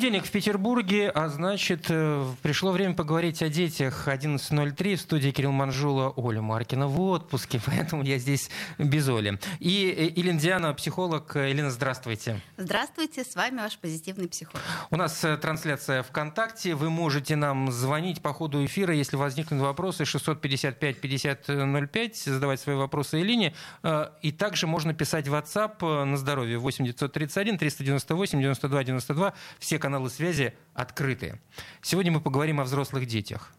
Понедельник 0.00 0.24
в 0.24 0.30
Петербурге, 0.30 1.10
а 1.10 1.28
значит, 1.28 1.90
э, 1.90 2.26
пришло 2.40 2.72
время 2.72 2.94
поговорить 2.94 3.42
о 3.42 3.50
детях. 3.50 4.08
11.03 4.08 4.96
в 4.96 5.00
студии 5.02 5.30
Кирилл 5.30 5.52
Манжула, 5.52 6.08
Оля 6.16 6.40
Маркина 6.40 6.86
в 6.86 6.98
отпуске, 7.02 7.60
поэтому 7.66 8.02
я 8.02 8.16
здесь 8.16 8.48
без 8.78 9.06
Оли. 9.10 9.38
И 9.58 10.10
Елена 10.16 10.40
Диана, 10.40 10.72
психолог. 10.72 11.36
Елена, 11.36 11.70
здравствуйте. 11.70 12.40
Здравствуйте, 12.56 13.24
с 13.24 13.36
вами 13.36 13.58
ваш 13.58 13.76
позитивный 13.76 14.26
психолог. 14.26 14.62
У 14.90 14.96
нас 14.96 15.22
э, 15.22 15.36
трансляция 15.36 16.02
ВКонтакте. 16.02 16.74
Вы 16.74 16.88
можете 16.88 17.36
нам 17.36 17.70
звонить 17.70 18.22
по 18.22 18.32
ходу 18.32 18.64
эфира, 18.64 18.94
если 18.94 19.16
возникнут 19.16 19.60
вопросы 19.60 20.04
655-5005, 20.04 22.12
задавать 22.24 22.58
свои 22.58 22.76
вопросы 22.76 23.18
Елене. 23.18 23.54
Э, 23.82 24.06
и 24.22 24.32
также 24.32 24.66
можно 24.66 24.94
писать 24.94 25.28
в 25.28 25.34
WhatsApp 25.34 26.06
на 26.06 26.16
здоровье 26.16 26.56
8 26.56 26.86
931 26.86 27.58
398 27.58 28.40
92 28.40 28.84
92 28.84 29.34
все 29.58 29.78
каналы 29.90 30.08
связи 30.08 30.54
открыты. 30.72 31.40
Сегодня 31.82 32.12
мы 32.12 32.20
поговорим 32.20 32.60
о 32.60 32.64
взрослых 32.64 33.06
детях. 33.06 33.52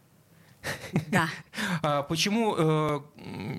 Да. 1.08 1.28
А 1.84 2.04
почему 2.04 2.56
э, 2.58 3.02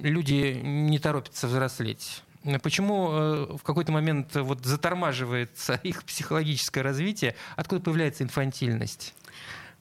люди 0.03 0.59
не 0.63 0.99
торопятся 0.99 1.49
взрослеть? 1.49 2.23
Почему 2.63 3.11
э, 3.11 3.57
в 3.59 3.63
какой-то 3.63 3.93
момент 3.93 4.35
вот 4.37 4.65
затормаживается 4.65 5.75
их 5.83 6.05
психологическое 6.05 6.81
развитие? 6.81 7.35
Откуда 7.57 7.83
появляется 7.83 8.25
инфантильность? 8.25 9.15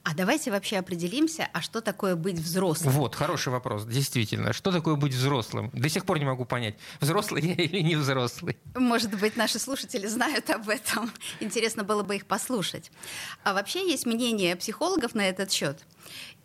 А 0.04 0.14
давайте 0.14 0.50
вообще 0.50 0.78
определимся, 0.78 1.48
а 1.52 1.62
что 1.62 1.80
такое 1.80 2.16
быть 2.16 2.38
взрослым? 2.38 2.92
Вот, 2.92 3.14
хороший 3.14 3.50
вопрос, 3.50 3.84
действительно. 3.84 4.52
Что 4.52 4.72
такое 4.72 4.96
быть 4.96 5.14
взрослым? 5.14 5.70
До 5.72 5.88
сих 5.88 6.04
пор 6.04 6.18
не 6.18 6.24
могу 6.24 6.44
понять, 6.44 6.74
взрослый 7.00 7.42
я 7.42 7.54
или 7.54 7.80
не 7.80 7.94
взрослый. 7.94 8.58
Может 8.74 9.16
быть, 9.18 9.36
наши 9.36 9.60
слушатели 9.60 10.06
знают 10.08 10.50
об 10.50 10.68
этом. 10.68 11.12
Интересно 11.40 11.84
было 11.84 12.02
бы 12.02 12.16
их 12.16 12.26
послушать. 12.26 12.90
А 13.44 13.54
вообще 13.54 13.88
есть 13.88 14.04
мнение 14.04 14.56
психологов 14.56 15.14
на 15.14 15.28
этот 15.28 15.52
счет. 15.52 15.78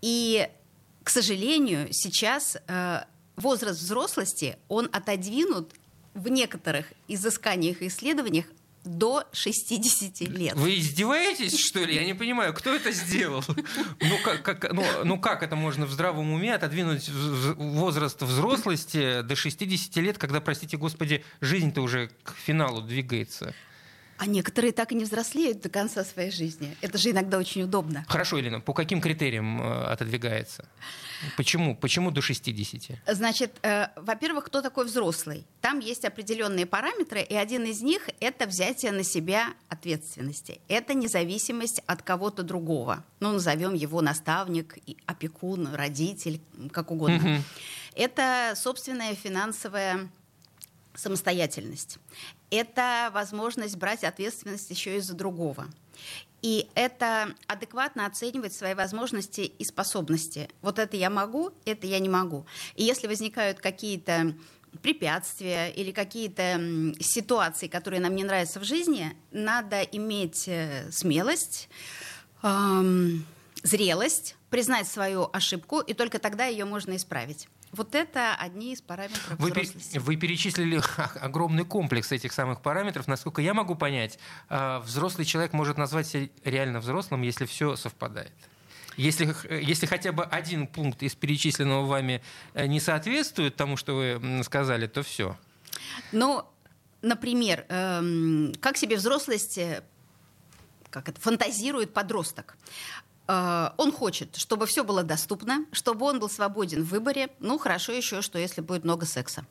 И, 0.02 0.48
к 1.04 1.10
сожалению, 1.10 1.88
сейчас 1.92 2.58
э, 2.68 3.02
возраст 3.38 3.80
взрослости, 3.80 4.58
он 4.68 4.88
отодвинут 4.92 5.74
в 6.14 6.28
некоторых 6.28 6.94
изысканиях 7.08 7.82
и 7.82 7.88
исследованиях 7.88 8.46
до 8.88 9.26
60 9.34 10.22
лет. 10.30 10.56
Вы 10.56 10.80
издеваетесь, 10.80 11.60
что 11.60 11.84
ли? 11.84 11.96
Я 11.96 12.06
не 12.06 12.14
понимаю, 12.14 12.54
кто 12.54 12.74
это 12.74 12.92
сделал? 12.92 13.44
Ну 13.48 14.18
как, 14.24 14.44
как, 14.44 14.74
ну, 14.74 14.84
ну 15.04 15.20
как 15.20 15.44
это 15.44 15.56
можно 15.56 15.86
в 15.86 15.92
здравом 15.92 16.32
уме 16.32 16.56
отодвинуть 16.56 17.10
возраст 17.10 18.22
взрослости 18.22 19.22
до 19.22 19.36
60 19.36 19.96
лет, 19.98 20.18
когда, 20.18 20.42
простите 20.42 20.78
господи, 20.78 21.24
жизнь-то 21.42 21.82
уже 21.82 22.12
к 22.24 22.34
финалу 22.36 22.82
двигается? 22.82 23.54
А 24.18 24.26
некоторые 24.26 24.74
так 24.74 24.92
и 24.92 24.96
не 24.96 25.04
взрослеют 25.04 25.62
до 25.62 25.70
конца 25.70 26.04
своей 26.04 26.32
жизни. 26.32 26.76
Это 26.82 26.98
же 26.98 27.12
иногда 27.12 27.38
очень 27.38 27.64
удобно. 27.64 28.04
Хорошо, 28.08 28.38
Елена, 28.38 28.60
по 28.60 28.74
каким 28.74 29.00
критериям 29.00 29.62
э, 29.62 29.86
отодвигается? 29.86 30.68
Почему? 31.36 31.76
Почему 31.76 32.12
до 32.12 32.22
60? 32.22 32.98
Значит, 33.08 33.56
э, 33.62 33.88
во-первых, 33.96 34.46
кто 34.46 34.62
такой 34.62 34.86
взрослый? 34.86 35.46
Там 35.62 35.80
есть 35.80 36.06
определенные 36.06 36.66
параметры, 36.66 37.22
и 37.22 37.36
один 37.36 37.66
из 37.66 37.82
них– 37.82 38.10
это 38.20 38.48
взятие 38.48 38.92
на 38.92 39.04
себя 39.04 39.54
ответственности. 39.70 40.62
Это 40.68 40.94
независимость 40.94 41.82
от 41.86 42.02
кого-то 42.02 42.44
другого. 42.44 43.04
Ну, 43.20 43.34
назовем 43.34 43.74
его 43.76 44.02
наставник, 44.02 44.78
опекун, 45.06 45.74
родитель, 45.74 46.42
как 46.72 46.92
угодно. 46.92 47.18
Угу. 47.18 47.44
Это 47.96 48.54
собственная 48.56 49.16
финансовая 49.16 50.10
самостоятельность. 50.98 52.00
Это 52.50 53.10
возможность 53.14 53.76
брать 53.78 54.04
ответственность 54.04 54.70
еще 54.70 54.98
и 54.98 55.00
за 55.00 55.14
другого. 55.14 55.68
И 56.42 56.70
это 56.76 57.36
адекватно 57.48 58.06
оценивать 58.06 58.54
свои 58.54 58.74
возможности 58.74 59.42
и 59.42 59.66
способности. 59.66 60.50
Вот 60.62 60.80
это 60.80 60.96
я 60.96 61.10
могу, 61.10 61.52
это 61.66 61.88
я 61.88 62.00
не 62.00 62.10
могу. 62.10 62.46
И 62.76 62.84
если 62.84 63.08
возникают 63.08 63.60
какие-то 63.60 64.36
препятствия 64.82 65.70
или 65.70 65.92
какие-то 65.92 66.94
ситуации, 67.00 67.68
которые 67.68 68.00
нам 68.00 68.16
не 68.16 68.24
нравятся 68.24 68.60
в 68.60 68.64
жизни, 68.64 69.16
надо 69.32 69.82
иметь 69.82 70.48
э, 70.48 70.92
смелость, 70.92 71.70
эм, 72.44 73.26
зрелость, 73.64 74.36
признать 74.50 74.88
свою 74.88 75.30
ошибку, 75.34 75.80
и 75.80 75.94
только 75.94 76.20
тогда 76.20 76.46
ее 76.46 76.66
можно 76.66 76.96
исправить. 76.96 77.48
Вот 77.72 77.96
это 77.96 78.36
одни 78.36 78.74
из 78.74 78.82
параметров 78.82 79.36
вы, 79.38 79.52
взрослости. 79.52 79.98
Вы 79.98 80.16
перечислили 80.16 80.82
огромный 81.20 81.66
комплекс 81.66 82.12
этих 82.12 82.34
самых 82.34 82.62
параметров. 82.62 83.08
Насколько 83.08 83.42
я 83.42 83.54
могу 83.54 83.76
понять, 83.76 84.20
а, 84.50 84.80
взрослый 84.80 85.26
человек 85.26 85.54
может 85.54 85.78
назвать 85.78 86.08
себя 86.08 86.30
реально 86.44 86.80
взрослым, 86.80 87.22
если 87.22 87.46
все 87.46 87.76
совпадает. 87.76 88.32
Если, 88.96 89.36
если 89.64 89.86
хотя 89.86 90.12
бы 90.12 90.24
один 90.24 90.66
пункт 90.66 91.04
из 91.04 91.14
перечисленного 91.14 91.86
вами 91.86 92.24
э, 92.56 92.66
не 92.66 92.80
соответствует 92.80 93.56
тому, 93.56 93.78
что 93.78 93.96
вы 93.96 94.44
сказали, 94.44 94.88
то 94.88 95.04
все. 95.04 95.38
Ну, 96.12 96.44
например, 97.04 97.68
эм, 97.70 98.54
как 98.60 98.76
себе 98.76 98.96
взрослость 98.96 99.60
э, 99.60 99.84
как 100.90 101.10
это, 101.10 101.22
фантазирует 101.22 101.94
подросток. 101.94 102.58
Э, 103.28 103.72
он 103.78 103.92
хочет, 103.92 104.36
чтобы 104.36 104.66
все 104.66 104.84
было 104.84 105.04
доступно, 105.04 105.66
чтобы 105.72 106.06
он 106.06 106.20
был 106.20 106.30
свободен 106.30 106.84
в 106.84 106.90
выборе. 106.90 107.30
Ну, 107.40 107.58
хорошо 107.58 107.92
еще, 107.92 108.22
что 108.22 108.40
если 108.40 108.62
будет 108.62 108.84
много 108.84 109.06
секса. 109.06 109.46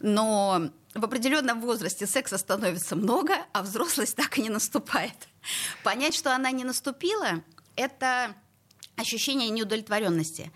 Но 0.00 0.70
в 0.94 1.04
определенном 1.04 1.60
возрасте 1.60 2.06
секса 2.06 2.38
становится 2.38 2.96
много, 2.96 3.34
а 3.52 3.62
взрослость 3.62 4.16
так 4.16 4.38
и 4.38 4.42
не 4.42 4.50
наступает. 4.50 5.28
Понять, 5.84 6.14
что 6.14 6.34
она 6.34 6.50
не 6.50 6.64
наступила, 6.64 7.42
это 7.76 8.34
ощущение 8.96 9.50
неудовлетворенности. 9.50 10.52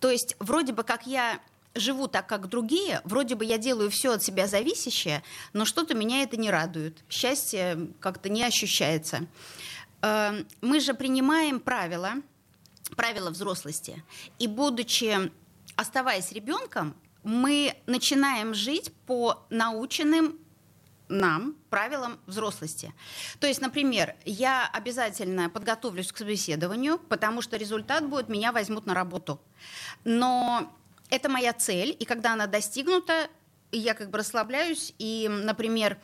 То 0.00 0.10
есть 0.10 0.36
вроде 0.38 0.72
бы 0.72 0.84
как 0.84 1.06
я 1.06 1.40
живу 1.74 2.06
так, 2.06 2.28
как 2.28 2.48
другие, 2.48 3.00
вроде 3.04 3.34
бы 3.34 3.44
я 3.44 3.58
делаю 3.58 3.90
все 3.90 4.12
от 4.12 4.22
себя 4.22 4.46
зависящее, 4.46 5.22
но 5.52 5.64
что-то 5.64 5.94
меня 5.94 6.22
это 6.22 6.36
не 6.36 6.50
радует. 6.50 6.98
Счастье 7.10 7.88
как-то 8.00 8.28
не 8.28 8.44
ощущается. 8.44 9.26
Эм, 10.04 10.46
мы 10.60 10.80
же 10.80 10.92
принимаем 10.92 11.58
правила, 11.60 12.12
правила 12.94 13.30
взрослости. 13.30 14.04
И 14.38 14.46
будучи, 14.46 15.32
оставаясь 15.76 16.30
ребенком, 16.32 16.94
мы 17.22 17.74
начинаем 17.86 18.52
жить 18.52 18.92
по 19.06 19.46
наученным 19.48 20.38
нам 21.08 21.56
правилам 21.70 22.18
взрослости. 22.26 22.92
То 23.40 23.46
есть, 23.46 23.62
например, 23.62 24.14
я 24.26 24.68
обязательно 24.70 25.48
подготовлюсь 25.48 26.12
к 26.12 26.18
собеседованию, 26.18 26.98
потому 26.98 27.40
что 27.40 27.56
результат 27.56 28.06
будет, 28.06 28.28
меня 28.28 28.52
возьмут 28.52 28.84
на 28.84 28.92
работу. 28.92 29.40
Но 30.04 30.70
это 31.08 31.30
моя 31.30 31.54
цель, 31.54 31.96
и 31.98 32.04
когда 32.04 32.34
она 32.34 32.46
достигнута, 32.46 33.30
я 33.72 33.94
как 33.94 34.10
бы 34.10 34.18
расслабляюсь, 34.18 34.94
и, 34.98 35.28
например, 35.30 35.98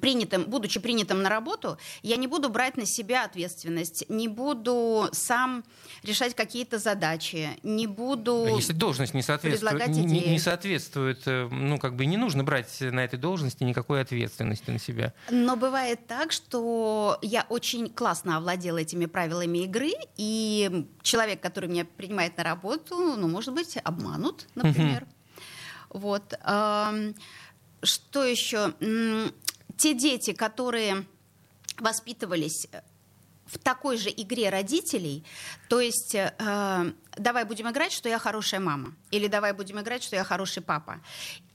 принятым, 0.00 0.44
будучи 0.44 0.80
принятым 0.80 1.22
на 1.22 1.28
работу, 1.28 1.78
я 2.02 2.16
не 2.16 2.26
буду 2.26 2.48
брать 2.48 2.76
на 2.76 2.86
себя 2.86 3.24
ответственность, 3.24 4.04
не 4.08 4.28
буду 4.28 5.08
сам 5.12 5.64
решать 6.02 6.34
какие-то 6.34 6.78
задачи, 6.78 7.48
не 7.62 7.86
буду 7.86 8.46
Если 8.56 8.72
должность 8.72 9.14
не 9.14 9.22
соответствует, 9.22 9.88
не, 9.88 10.20
не 10.20 10.38
соответствует, 10.38 11.22
э, 11.26 11.48
ну 11.50 11.78
как 11.78 11.96
бы 11.96 12.06
не 12.06 12.16
нужно 12.16 12.44
брать 12.44 12.80
на 12.80 13.00
этой 13.04 13.18
должности 13.18 13.64
никакой 13.64 14.00
ответственности 14.00 14.70
на 14.70 14.78
себя. 14.78 15.12
Но 15.30 15.56
бывает 15.56 16.06
так, 16.06 16.32
что 16.32 17.18
я 17.22 17.46
очень 17.48 17.88
классно 17.88 18.36
овладела 18.36 18.78
этими 18.78 19.06
правилами 19.06 19.58
игры, 19.58 19.92
и 20.16 20.86
человек, 21.02 21.40
который 21.40 21.68
меня 21.68 21.84
принимает 21.84 22.36
на 22.36 22.44
работу, 22.44 23.16
ну 23.16 23.28
может 23.28 23.54
быть 23.54 23.76
обманут, 23.82 24.46
например. 24.54 25.06
Вот. 25.90 26.34
Что 27.82 28.24
еще? 28.24 28.72
Те 29.76 29.94
дети, 29.94 30.32
которые 30.32 31.06
воспитывались 31.78 32.66
э, 32.72 32.80
в 33.46 33.58
такой 33.58 33.96
же 33.96 34.10
игре 34.10 34.48
родителей, 34.50 35.24
то 35.68 35.80
есть 35.80 36.14
э, 36.14 36.92
давай 37.16 37.44
будем 37.44 37.70
играть, 37.70 37.92
что 37.92 38.08
я 38.08 38.18
хорошая 38.18 38.60
мама, 38.60 38.94
или 39.10 39.26
давай 39.26 39.52
будем 39.52 39.80
играть, 39.80 40.02
что 40.02 40.16
я 40.16 40.24
хороший 40.24 40.62
папа. 40.62 41.00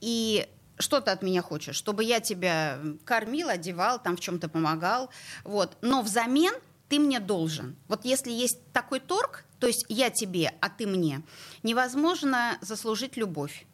И 0.00 0.46
что 0.78 1.00
ты 1.00 1.10
от 1.10 1.22
меня 1.22 1.42
хочешь? 1.42 1.76
Чтобы 1.76 2.04
я 2.04 2.20
тебя 2.20 2.80
кормил, 3.04 3.48
одевал, 3.48 4.02
там 4.02 4.16
в 4.16 4.20
чем-то 4.20 4.48
помогал. 4.48 5.10
Вот. 5.44 5.76
Но 5.82 6.02
взамен 6.02 6.54
ты 6.88 6.98
мне 6.98 7.20
должен. 7.20 7.76
Вот 7.86 8.04
если 8.04 8.32
есть 8.32 8.58
такой 8.72 9.00
торг, 9.00 9.44
то 9.58 9.66
есть 9.66 9.84
я 9.88 10.10
тебе, 10.10 10.54
а 10.60 10.70
ты 10.70 10.86
мне, 10.86 11.22
невозможно 11.62 12.58
заслужить 12.62 13.16
любовь. 13.16 13.66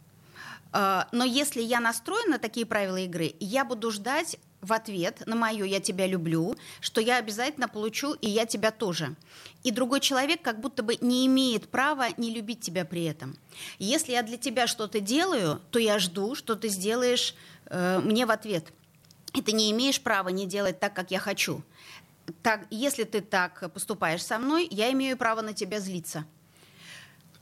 А, 0.72 1.08
но 1.12 1.24
если 1.24 1.62
я 1.62 1.80
настроена 1.80 2.32
на 2.32 2.38
такие 2.38 2.66
правила 2.66 2.98
игры, 2.98 3.34
я 3.40 3.64
буду 3.64 3.90
ждать 3.90 4.38
в 4.60 4.72
ответ 4.72 5.22
на 5.26 5.36
мое 5.36 5.64
«я 5.64 5.80
тебя 5.80 6.06
люблю», 6.06 6.56
что 6.80 7.00
я 7.00 7.18
обязательно 7.18 7.68
получу 7.68 8.14
«и 8.14 8.28
я 8.28 8.46
тебя 8.46 8.70
тоже». 8.70 9.14
И 9.62 9.70
другой 9.70 10.00
человек 10.00 10.42
как 10.42 10.60
будто 10.60 10.82
бы 10.82 10.96
не 11.00 11.26
имеет 11.26 11.68
права 11.68 12.08
не 12.16 12.34
любить 12.34 12.60
тебя 12.60 12.84
при 12.84 13.04
этом. 13.04 13.36
Если 13.78 14.12
я 14.12 14.22
для 14.22 14.36
тебя 14.36 14.66
что-то 14.66 15.00
делаю, 15.00 15.60
то 15.70 15.78
я 15.78 15.98
жду, 15.98 16.34
что 16.34 16.56
ты 16.56 16.68
сделаешь 16.68 17.34
э, 17.66 18.00
мне 18.00 18.26
в 18.26 18.30
ответ. 18.30 18.72
И 19.34 19.42
ты 19.42 19.52
не 19.52 19.70
имеешь 19.70 20.00
права 20.00 20.30
не 20.30 20.46
делать 20.46 20.80
так, 20.80 20.94
как 20.94 21.10
я 21.10 21.18
хочу. 21.18 21.62
Так, 22.42 22.66
если 22.70 23.04
ты 23.04 23.20
так 23.20 23.70
поступаешь 23.72 24.24
со 24.24 24.38
мной, 24.38 24.66
я 24.70 24.90
имею 24.92 25.16
право 25.16 25.42
на 25.42 25.52
тебя 25.52 25.78
злиться. 25.78 26.24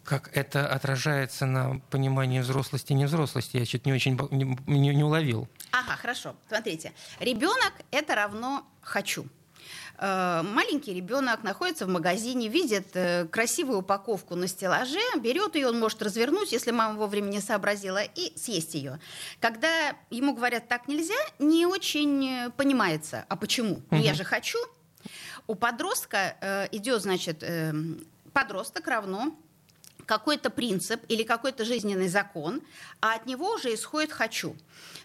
Как 0.05 0.31
это 0.37 0.69
отражается 0.69 1.47
на 1.47 1.81
понимании 1.91 2.41
взрослости 2.41 2.93
и 2.93 2.95
невзрослости? 2.95 3.57
Я 3.57 3.65
что-то 3.65 3.89
не 3.89 3.95
очень 3.95 4.19
не, 4.31 4.57
не, 4.67 4.95
не 4.95 5.05
уловил. 5.05 5.49
Ага, 5.73 5.97
хорошо. 5.97 6.37
Смотрите. 6.47 6.93
Ребенок 7.21 7.73
это 7.91 8.15
равно 8.15 8.67
хочу. 8.83 9.27
Э, 9.99 10.43
маленький 10.43 10.93
ребенок 10.93 11.43
находится 11.43 11.87
в 11.87 11.89
магазине, 11.89 12.49
видит 12.49 12.89
э, 12.95 13.27
красивую 13.27 13.79
упаковку 13.79 14.35
на 14.35 14.49
стеллаже, 14.49 14.99
берет 15.21 15.55
ее, 15.55 15.69
он 15.69 15.79
может 15.79 16.03
развернуть, 16.03 16.53
если 16.53 16.71
мама 16.71 16.99
вовремя 16.99 17.29
не 17.29 17.41
сообразила, 17.41 18.03
и 18.03 18.37
съесть 18.37 18.75
ее. 18.75 18.99
Когда 19.41 19.97
ему 20.11 20.35
говорят 20.35 20.69
так 20.69 20.89
нельзя, 20.89 21.15
не 21.39 21.67
очень 21.67 22.29
э, 22.29 22.51
понимается, 22.51 23.25
а 23.29 23.37
почему? 23.37 23.83
Ну 23.91 23.99
я 23.99 24.15
же 24.15 24.25
хочу. 24.25 24.59
У 25.47 25.55
подростка 25.55 26.69
идет, 26.73 27.03
значит, 27.03 27.45
подросток 28.33 28.89
равно 28.89 29.37
какой-то 30.07 30.51
принцип 30.51 31.03
или 31.09 31.23
какой-то 31.23 31.65
жизненный 31.65 32.09
закон, 32.09 32.63
а 33.01 33.15
от 33.15 33.27
него 33.27 33.55
уже 33.55 33.75
исходит 33.75 34.13
«хочу». 34.13 34.57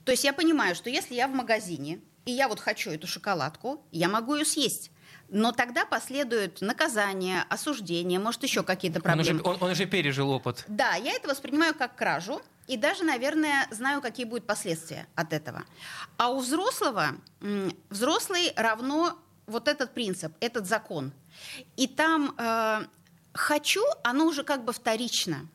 То 0.06 0.12
есть 0.12 0.24
я 0.24 0.34
понимаю, 0.34 0.75
что 0.75 0.90
если 0.90 1.16
я 1.16 1.28
в 1.28 1.31
магазине, 1.31 2.00
и 2.25 2.31
я 2.31 2.48
вот 2.48 2.60
хочу 2.60 2.92
эту 2.92 3.07
шоколадку, 3.07 3.84
я 3.92 4.07
могу 4.07 4.36
ее 4.36 4.46
съесть. 4.46 4.92
Но 5.30 5.51
тогда 5.51 5.86
последует 5.86 6.62
наказание, 6.62 7.44
осуждение, 7.50 8.19
может, 8.19 8.44
еще 8.44 8.63
какие-то 8.63 9.00
проблемы. 9.00 9.42
Он 9.44 9.51
уже, 9.51 9.57
он, 9.57 9.63
он 9.63 9.72
уже 9.72 9.86
пережил 9.86 10.31
опыт. 10.31 10.66
Да, 10.68 10.96
я 10.96 11.13
это 11.13 11.28
воспринимаю 11.28 11.75
как 11.75 11.95
кражу, 11.95 12.42
и 12.68 12.78
даже, 12.78 13.04
наверное, 13.04 13.68
знаю, 13.72 14.02
какие 14.02 14.25
будут 14.25 14.45
последствия 14.45 15.07
от 15.16 15.34
этого. 15.34 15.63
А 16.18 16.30
у 16.30 16.40
взрослого, 16.40 17.16
взрослый 17.90 18.54
равно 18.56 19.18
вот 19.48 19.68
этот 19.68 19.94
принцип, 19.94 20.34
этот 20.40 20.68
закон. 20.68 21.12
И 21.78 21.88
там 21.88 22.36
э, 22.38 22.86
хочу, 23.34 23.84
оно 24.04 24.26
уже 24.26 24.44
как 24.44 24.66
бы 24.66 24.74
вторично. 24.74 25.48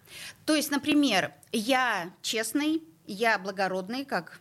То 0.45 0.55
есть, 0.55 0.71
например, 0.71 1.33
я 1.53 2.11
честный, 2.23 2.83
я 3.07 3.39
благородный, 3.39 4.05
как 4.05 4.41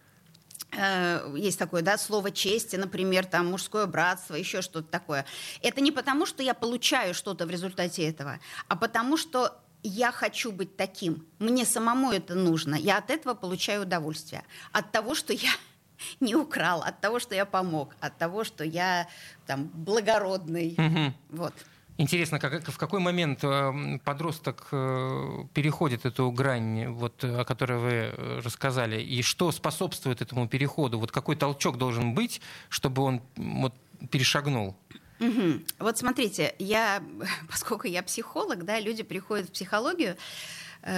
э, 0.71 1.33
есть 1.37 1.59
такое 1.59 1.81
да, 1.81 1.97
слово 1.97 2.31
чести, 2.31 2.75
например, 2.75 3.25
там 3.25 3.47
мужское 3.47 3.85
братство, 3.85 4.35
еще 4.35 4.61
что-то 4.61 4.87
такое. 4.87 5.25
Это 5.61 5.81
не 5.81 5.91
потому, 5.91 6.25
что 6.25 6.43
я 6.43 6.53
получаю 6.53 7.13
что-то 7.13 7.45
в 7.45 7.49
результате 7.49 8.07
этого, 8.07 8.39
а 8.67 8.75
потому 8.75 9.17
что 9.17 9.59
я 9.83 10.11
хочу 10.11 10.51
быть 10.51 10.77
таким. 10.77 11.25
Мне 11.39 11.65
самому 11.65 12.11
это 12.11 12.35
нужно. 12.35 12.75
Я 12.75 12.97
от 12.97 13.09
этого 13.09 13.33
получаю 13.33 13.83
удовольствие. 13.83 14.43
От 14.71 14.91
того, 14.91 15.13
что 15.13 15.33
я 15.33 15.51
не 16.19 16.35
украл, 16.35 16.81
от 16.81 17.01
того, 17.01 17.19
что 17.19 17.35
я 17.35 17.45
помог, 17.45 17.93
от 17.99 18.17
того, 18.17 18.43
что 18.43 18.63
я 18.63 19.07
там 19.45 19.69
благородный. 19.73 20.75
Угу. 20.77 21.37
Вот. 21.41 21.53
Интересно, 21.97 22.39
как, 22.39 22.67
в 22.67 22.77
какой 22.77 22.99
момент 22.99 23.43
э, 23.43 23.99
подросток 24.03 24.67
э, 24.71 25.43
переходит 25.53 26.05
эту 26.05 26.31
грань, 26.31 26.87
вот, 26.87 27.23
о 27.23 27.45
которой 27.45 27.77
вы 27.77 27.91
э, 27.91 28.39
рассказали, 28.43 28.99
и 28.99 29.21
что 29.21 29.51
способствует 29.51 30.21
этому 30.21 30.47
переходу? 30.47 30.99
Вот 30.99 31.11
какой 31.11 31.35
толчок 31.35 31.77
должен 31.77 32.15
быть, 32.15 32.41
чтобы 32.69 33.03
он 33.03 33.21
вот, 33.35 33.75
перешагнул? 34.09 34.75
Угу. 35.19 35.61
Вот 35.79 35.97
смотрите, 35.99 36.55
я, 36.57 37.03
поскольку 37.49 37.87
я 37.87 38.01
психолог, 38.01 38.65
да, 38.65 38.79
люди 38.79 39.03
приходят 39.03 39.49
в 39.49 39.51
психологию, 39.51 40.17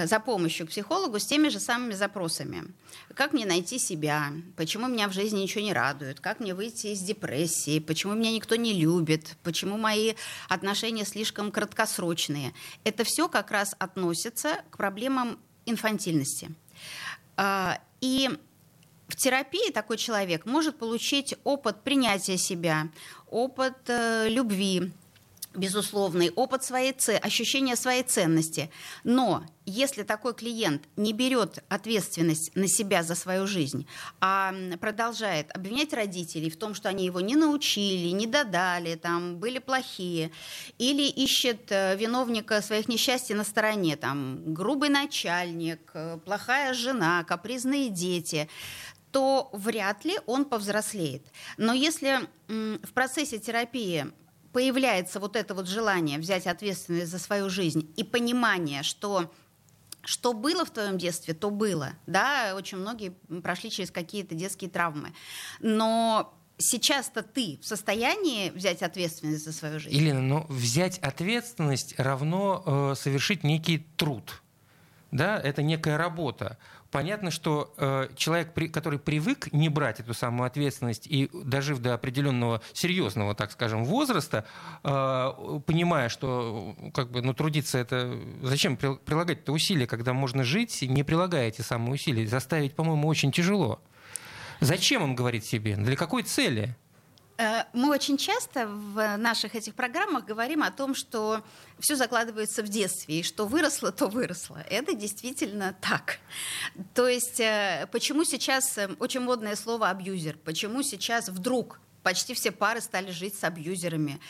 за 0.04 0.20
помощью 0.20 0.66
к 0.66 0.70
психологу 0.70 1.18
с 1.18 1.26
теми 1.26 1.48
же 1.48 1.60
самыми 1.60 1.94
запросами. 1.94 2.64
Как 3.14 3.32
мне 3.32 3.46
найти 3.46 3.78
себя? 3.78 4.32
Почему 4.56 4.88
меня 4.88 5.08
в 5.08 5.12
жизни 5.12 5.40
ничего 5.40 5.62
не 5.62 5.72
радует? 5.72 6.20
Как 6.20 6.40
мне 6.40 6.54
выйти 6.54 6.88
из 6.88 7.00
депрессии? 7.00 7.78
Почему 7.78 8.14
меня 8.14 8.32
никто 8.32 8.56
не 8.56 8.72
любит? 8.72 9.36
Почему 9.42 9.76
мои 9.76 10.14
отношения 10.48 11.04
слишком 11.04 11.52
краткосрочные? 11.52 12.52
Это 12.84 13.04
все 13.04 13.28
как 13.28 13.50
раз 13.50 13.76
относится 13.78 14.62
к 14.70 14.76
проблемам 14.76 15.38
инфантильности. 15.66 16.50
А, 17.36 17.78
и 18.00 18.30
в 19.08 19.16
терапии 19.16 19.70
такой 19.70 19.98
человек 19.98 20.46
может 20.46 20.78
получить 20.78 21.34
опыт 21.44 21.82
принятия 21.82 22.36
себя, 22.36 22.88
опыт 23.30 23.76
э, 23.86 24.28
любви, 24.28 24.92
безусловный 25.56 26.30
опыт 26.30 26.62
своей 26.62 26.94
ощущение 27.18 27.76
своей 27.76 28.02
ценности. 28.02 28.70
Но 29.04 29.44
если 29.64 30.04
такой 30.04 30.34
клиент 30.34 30.84
не 30.96 31.12
берет 31.12 31.64
ответственность 31.68 32.54
на 32.54 32.68
себя 32.68 33.02
за 33.02 33.14
свою 33.14 33.46
жизнь, 33.46 33.86
а 34.20 34.54
продолжает 34.80 35.54
обвинять 35.54 35.92
родителей 35.92 36.50
в 36.50 36.56
том, 36.56 36.74
что 36.74 36.88
они 36.88 37.04
его 37.04 37.20
не 37.20 37.34
научили, 37.34 38.10
не 38.10 38.26
додали, 38.26 38.94
там, 38.94 39.36
были 39.38 39.58
плохие, 39.58 40.30
или 40.78 41.08
ищет 41.08 41.70
э, 41.70 41.96
виновника 41.96 42.62
своих 42.62 42.88
несчастий 42.88 43.34
на 43.34 43.44
стороне, 43.44 43.96
там, 43.96 44.54
грубый 44.54 44.88
начальник, 44.88 45.90
э, 45.94 46.18
плохая 46.24 46.72
жена, 46.72 47.24
капризные 47.24 47.90
дети, 47.90 48.48
то 49.10 49.48
вряд 49.52 50.04
ли 50.04 50.18
он 50.26 50.44
повзрослеет. 50.44 51.26
Но 51.56 51.72
если 51.72 52.20
в 52.48 52.92
процессе 52.92 53.38
терапии 53.38 54.12
появляется 54.56 55.20
вот 55.20 55.36
это 55.36 55.52
вот 55.54 55.68
желание 55.68 56.18
взять 56.18 56.46
ответственность 56.46 57.10
за 57.10 57.18
свою 57.18 57.50
жизнь 57.50 57.92
и 57.94 58.02
понимание, 58.02 58.82
что 58.82 59.30
что 60.02 60.32
было 60.32 60.64
в 60.64 60.70
твоем 60.70 60.96
детстве, 60.96 61.34
то 61.34 61.50
было. 61.50 61.90
Да, 62.06 62.54
очень 62.56 62.78
многие 62.78 63.10
прошли 63.42 63.70
через 63.70 63.90
какие-то 63.90 64.34
детские 64.34 64.70
травмы. 64.70 65.12
Но 65.60 66.32
сейчас-то 66.56 67.22
ты 67.22 67.58
в 67.60 67.66
состоянии 67.66 68.48
взять 68.48 68.80
ответственность 68.80 69.44
за 69.44 69.52
свою 69.52 69.78
жизнь? 69.78 69.94
Елена, 69.94 70.22
но 70.22 70.46
взять 70.48 71.00
ответственность 71.00 71.94
равно 71.98 72.62
э, 72.64 72.94
совершить 72.96 73.44
некий 73.44 73.86
труд. 73.98 74.42
Да, 75.10 75.38
это 75.38 75.60
некая 75.60 75.98
работа 75.98 76.56
понятно, 76.90 77.30
что 77.30 77.74
э, 77.76 78.08
человек, 78.16 78.54
при, 78.54 78.68
который 78.68 78.98
привык 78.98 79.52
не 79.52 79.68
брать 79.68 80.00
эту 80.00 80.14
самую 80.14 80.46
ответственность 80.46 81.06
и 81.06 81.30
дожив 81.32 81.78
до 81.80 81.94
определенного 81.94 82.62
серьезного, 82.72 83.34
так 83.34 83.52
скажем, 83.52 83.84
возраста, 83.84 84.44
э, 84.82 85.60
понимая, 85.66 86.08
что 86.08 86.74
как 86.94 87.10
бы, 87.10 87.22
ну, 87.22 87.34
трудиться 87.34 87.78
это... 87.78 88.18
Зачем 88.42 88.76
прилагать 88.76 89.40
это 89.40 89.52
усилия, 89.52 89.86
когда 89.86 90.12
можно 90.12 90.44
жить, 90.44 90.82
не 90.82 91.02
прилагая 91.02 91.48
эти 91.48 91.62
самые 91.62 91.94
усилия? 91.94 92.26
Заставить, 92.26 92.74
по-моему, 92.74 93.08
очень 93.08 93.32
тяжело. 93.32 93.80
Зачем 94.60 95.02
он 95.02 95.14
говорит 95.14 95.44
себе? 95.44 95.76
Для 95.76 95.96
какой 95.96 96.22
цели? 96.22 96.76
Э, 97.38 97.64
мы 97.72 97.90
очень 97.90 98.16
часто 98.16 98.66
в 98.66 99.16
наших 99.16 99.54
этих 99.54 99.74
программах 99.74 100.24
говорим 100.24 100.62
о 100.62 100.70
том, 100.70 100.94
что 100.94 101.44
все 101.78 101.94
закладывается 101.96 102.62
в 102.62 102.68
детстве, 102.68 103.20
и 103.20 103.22
что 103.22 103.46
выросло, 103.46 103.92
то 103.92 104.06
выросло. 104.06 104.64
Это 104.70 104.94
действительно 104.94 105.76
так. 105.80 106.18
То 106.94 107.06
есть 107.08 107.40
э, 107.40 107.88
почему 107.92 108.24
сейчас 108.24 108.78
э, 108.78 108.88
очень 108.98 109.20
модное 109.20 109.56
слово 109.56 109.90
«абьюзер», 109.90 110.38
почему 110.44 110.82
сейчас 110.82 111.28
вдруг 111.28 111.78
почти 112.02 112.34
все 112.34 112.52
пары 112.52 112.80
стали 112.80 113.10
жить 113.10 113.34
с 113.34 113.42
абьюзерами. 113.42 114.20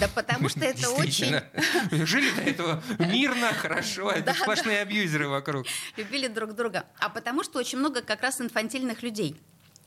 Да 0.00 0.08
потому 0.08 0.48
что 0.48 0.60
это 0.60 0.88
очень... 0.90 1.38
Жили 1.90 2.30
до 2.30 2.40
этого 2.40 2.82
мирно, 2.98 3.52
хорошо, 3.52 4.10
это 4.10 4.32
сплошные 4.32 4.80
абьюзеры 4.80 5.28
вокруг. 5.28 5.66
Любили 5.98 6.28
друг 6.28 6.54
друга. 6.54 6.86
А 6.98 7.10
потому 7.10 7.44
что 7.44 7.58
очень 7.58 7.78
много 7.78 8.00
как 8.00 8.22
раз 8.22 8.40
инфантильных 8.40 9.02
людей 9.02 9.36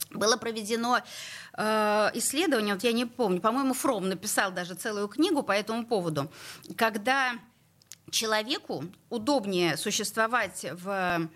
было 0.10 0.38
проведено 0.38 1.00
э, 1.53 2.10
исследование, 2.13 2.74
вот 2.74 2.84
я 2.84 2.91
не 2.91 3.05
помню, 3.05 3.39
по-моему, 3.39 3.74
Фром 3.74 4.10
написал 4.10 4.51
даже 4.51 4.75
целую 4.75 5.08
книгу 5.08 5.43
по 5.43 5.51
этому 5.51 5.86
поводу, 5.86 6.31
когда 6.75 7.34
человеку 8.10 8.86
удобнее 9.10 9.77
существовать 9.77 10.65
в 10.72 11.29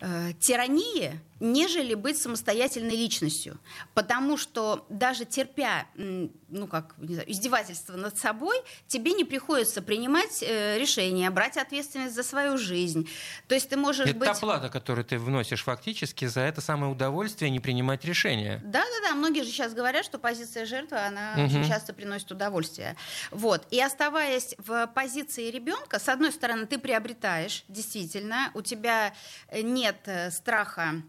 э, 0.00 0.32
тирании, 0.40 1.20
нежели 1.44 1.94
быть 1.94 2.18
самостоятельной 2.18 2.96
личностью. 2.96 3.58
Потому 3.94 4.36
что 4.36 4.86
даже 4.88 5.24
терпя 5.24 5.86
ну, 5.96 6.66
как, 6.68 6.94
не 6.98 7.14
знаю, 7.14 7.30
издевательство 7.30 7.96
над 7.96 8.16
собой, 8.18 8.56
тебе 8.86 9.12
не 9.12 9.24
приходится 9.24 9.82
принимать 9.82 10.42
э, 10.42 10.78
решения, 10.78 11.28
брать 11.30 11.56
ответственность 11.56 12.14
за 12.14 12.22
свою 12.22 12.56
жизнь. 12.58 13.08
То 13.48 13.54
есть 13.54 13.68
ты 13.68 13.76
можешь 13.76 14.06
это 14.06 14.16
быть... 14.16 14.28
та 14.28 14.34
плата, 14.34 14.68
которую 14.68 15.04
ты 15.04 15.18
вносишь 15.18 15.64
фактически 15.64 16.26
за 16.26 16.40
это 16.40 16.60
самое 16.60 16.92
удовольствие 16.92 17.50
не 17.50 17.60
принимать 17.60 18.04
решения. 18.04 18.60
Да-да-да, 18.64 19.14
многие 19.14 19.42
же 19.42 19.50
сейчас 19.50 19.74
говорят, 19.74 20.04
что 20.04 20.18
позиция 20.18 20.64
жертвы, 20.64 20.98
она 20.98 21.32
угу. 21.36 21.44
очень 21.46 21.66
часто 21.66 21.92
приносит 21.92 22.30
удовольствие. 22.30 22.96
Вот. 23.30 23.66
И 23.70 23.80
оставаясь 23.80 24.54
в 24.58 24.86
позиции 24.88 25.50
ребенка, 25.50 25.98
с 25.98 26.08
одной 26.08 26.32
стороны, 26.32 26.66
ты 26.66 26.78
приобретаешь, 26.78 27.64
действительно, 27.68 28.50
у 28.54 28.62
тебя 28.62 29.12
нет 29.52 29.84
нет 29.84 30.00
э, 30.06 30.30
страха, 30.30 31.02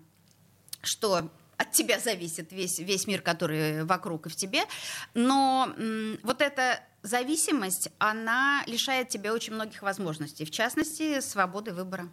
что 0.88 1.30
от 1.58 1.72
тебя 1.72 2.00
зависит 2.00 2.52
весь, 2.52 2.80
весь 2.80 3.08
мир, 3.08 3.22
который 3.22 3.84
вокруг 3.84 4.28
и 4.28 4.30
в 4.30 4.36
тебе. 4.36 4.62
Но 5.14 5.74
м, 5.78 6.20
вот 6.24 6.42
эта 6.42 6.82
зависимость, 7.02 7.90
она 8.00 8.64
лишает 8.66 9.10
тебя 9.10 9.34
очень 9.34 9.54
многих 9.54 9.82
возможностей, 9.82 10.44
в 10.46 10.52
частности, 10.52 11.20
свободы 11.22 11.74
выбора. 11.74 12.10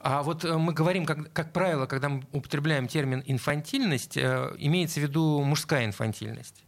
А 0.00 0.22
вот 0.22 0.44
э, 0.44 0.56
мы 0.56 0.72
говорим, 0.72 1.06
как, 1.06 1.32
как 1.32 1.52
правило, 1.52 1.86
когда 1.86 2.08
мы 2.08 2.22
употребляем 2.32 2.86
термин 2.86 3.22
инфантильность, 3.26 4.16
э, 4.16 4.54
имеется 4.58 5.00
в 5.00 5.02
виду 5.02 5.40
мужская 5.42 5.84
инфантильность. 5.86 6.62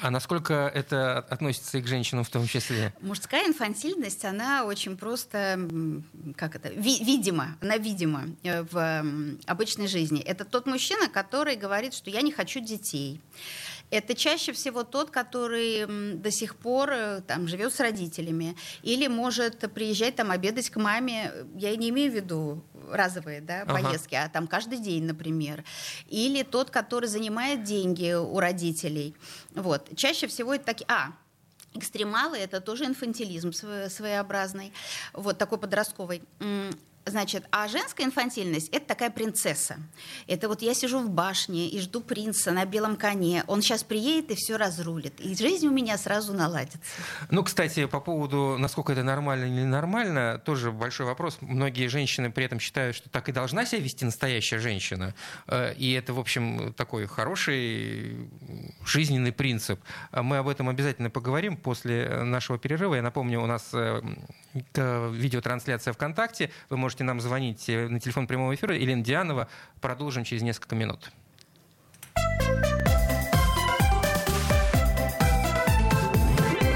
А 0.00 0.10
насколько 0.10 0.54
это 0.74 1.18
относится 1.18 1.78
и 1.78 1.82
к 1.82 1.86
женщинам 1.86 2.24
в 2.24 2.28
том 2.28 2.46
числе? 2.48 2.92
Мужская 3.00 3.46
инфантильность, 3.46 4.24
она 4.24 4.64
очень 4.64 4.96
просто, 4.96 5.58
как 6.36 6.56
это, 6.56 6.68
ви- 6.70 7.02
видима, 7.04 7.56
она 7.60 7.76
видима 7.78 8.24
э, 8.42 8.62
в 8.70 9.04
обычной 9.46 9.86
жизни. 9.86 10.20
Это 10.20 10.44
тот 10.44 10.66
мужчина, 10.66 11.08
который 11.08 11.56
говорит, 11.56 11.94
что 11.94 12.10
я 12.10 12.22
не 12.22 12.32
хочу 12.32 12.60
детей. 12.60 13.20
Это 13.90 14.14
чаще 14.14 14.52
всего 14.52 14.82
тот, 14.82 15.10
который 15.10 15.86
до 16.16 16.30
сих 16.30 16.56
пор 16.56 16.90
э, 16.90 17.20
там, 17.26 17.46
живет 17.46 17.72
с 17.72 17.80
родителями 17.80 18.56
или 18.82 19.06
может 19.06 19.72
приезжать 19.72 20.16
там 20.16 20.30
обедать 20.30 20.70
к 20.70 20.76
маме. 20.76 21.32
Я 21.54 21.76
не 21.76 21.90
имею 21.90 22.10
в 22.10 22.14
виду 22.14 22.64
разовые 22.90 23.40
да, 23.40 23.62
ага. 23.62 23.74
поездки, 23.74 24.14
а 24.14 24.28
там 24.28 24.46
каждый 24.46 24.78
день, 24.78 25.04
например. 25.04 25.64
Или 26.08 26.42
тот, 26.42 26.70
который 26.70 27.08
занимает 27.08 27.62
деньги 27.62 28.14
у 28.14 28.38
родителей. 28.40 29.14
Вот. 29.54 29.94
Чаще 29.96 30.26
всего 30.26 30.54
это 30.54 30.64
такие... 30.64 30.86
А, 30.88 31.12
экстремалы 31.74 32.38
это 32.38 32.60
тоже 32.60 32.84
инфантилизм 32.84 33.52
своеобразный, 33.52 34.72
вот 35.12 35.38
такой 35.38 35.58
подростковый. 35.58 36.22
Значит, 37.06 37.44
а 37.50 37.68
женская 37.68 38.04
инфантильность– 38.04 38.68
это 38.72 38.86
такая 38.86 39.10
принцесса. 39.10 39.76
Это 40.26 40.48
вот 40.48 40.62
я 40.62 40.72
сижу 40.72 41.00
в 41.00 41.10
башне 41.10 41.68
и 41.68 41.78
жду 41.80 42.00
принца 42.00 42.50
на 42.50 42.64
белом 42.64 42.96
коне. 42.96 43.44
Он 43.46 43.60
сейчас 43.60 43.84
приедет 43.84 44.30
и 44.30 44.34
все 44.34 44.56
разрулит. 44.56 45.20
И 45.20 45.36
жизнь 45.36 45.66
у 45.66 45.70
меня 45.70 45.98
сразу 45.98 46.32
наладится. 46.32 46.78
Ну, 47.30 47.44
кстати, 47.44 47.84
по 47.86 48.00
поводу, 48.00 48.56
насколько 48.58 48.92
это 48.92 49.02
нормально 49.02 49.44
или 49.44 49.50
ненормально, 49.50 50.40
тоже 50.42 50.72
большой 50.72 51.04
вопрос. 51.04 51.38
Многие 51.42 51.88
женщины 51.88 52.30
при 52.30 52.46
этом 52.46 52.58
считают, 52.58 52.96
что 52.96 53.10
так 53.10 53.28
и 53.28 53.32
должна 53.32 53.66
себя 53.66 53.82
вести 53.82 54.06
настоящая 54.06 54.58
женщина. 54.58 55.14
Э, 55.46 55.74
и 55.74 55.92
это, 55.92 56.14
в 56.14 56.18
общем, 56.18 56.72
такой 56.72 57.06
хороший 57.06 58.30
жизненный 58.86 59.32
принцип. 59.32 59.78
Мы 60.10 60.38
об 60.38 60.48
этом 60.48 60.70
обязательно 60.70 61.10
поговорим 61.10 61.58
после 61.58 62.22
нашего 62.24 62.58
перерыва. 62.58 62.94
Я 62.94 63.02
напомню, 63.02 63.42
у 63.42 63.46
нас 63.46 63.70
э, 63.74 64.00
видеотрансляция 65.12 65.92
ВКонтакте. 65.92 66.50
Вы 66.70 66.78
можете 66.78 66.93
можете 66.94 67.04
нам 67.04 67.20
звонить 67.20 67.68
э, 67.68 67.88
на 67.88 67.98
телефон 67.98 68.28
прямого 68.28 68.54
эфира. 68.54 68.76
Елена 68.76 69.02
Дианова. 69.02 69.48
Продолжим 69.80 70.22
через 70.22 70.42
несколько 70.42 70.76
минут. 70.76 71.10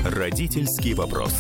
Родительский 0.05 0.95
вопрос. 0.95 1.33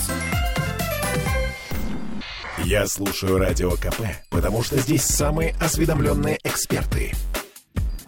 Я 2.58 2.86
слушаю 2.86 3.38
радио 3.38 3.72
КП, 3.72 4.02
потому 4.30 4.62
что 4.62 4.78
здесь 4.78 5.02
самые 5.02 5.56
осведомленные 5.60 6.38
эксперты. 6.44 7.12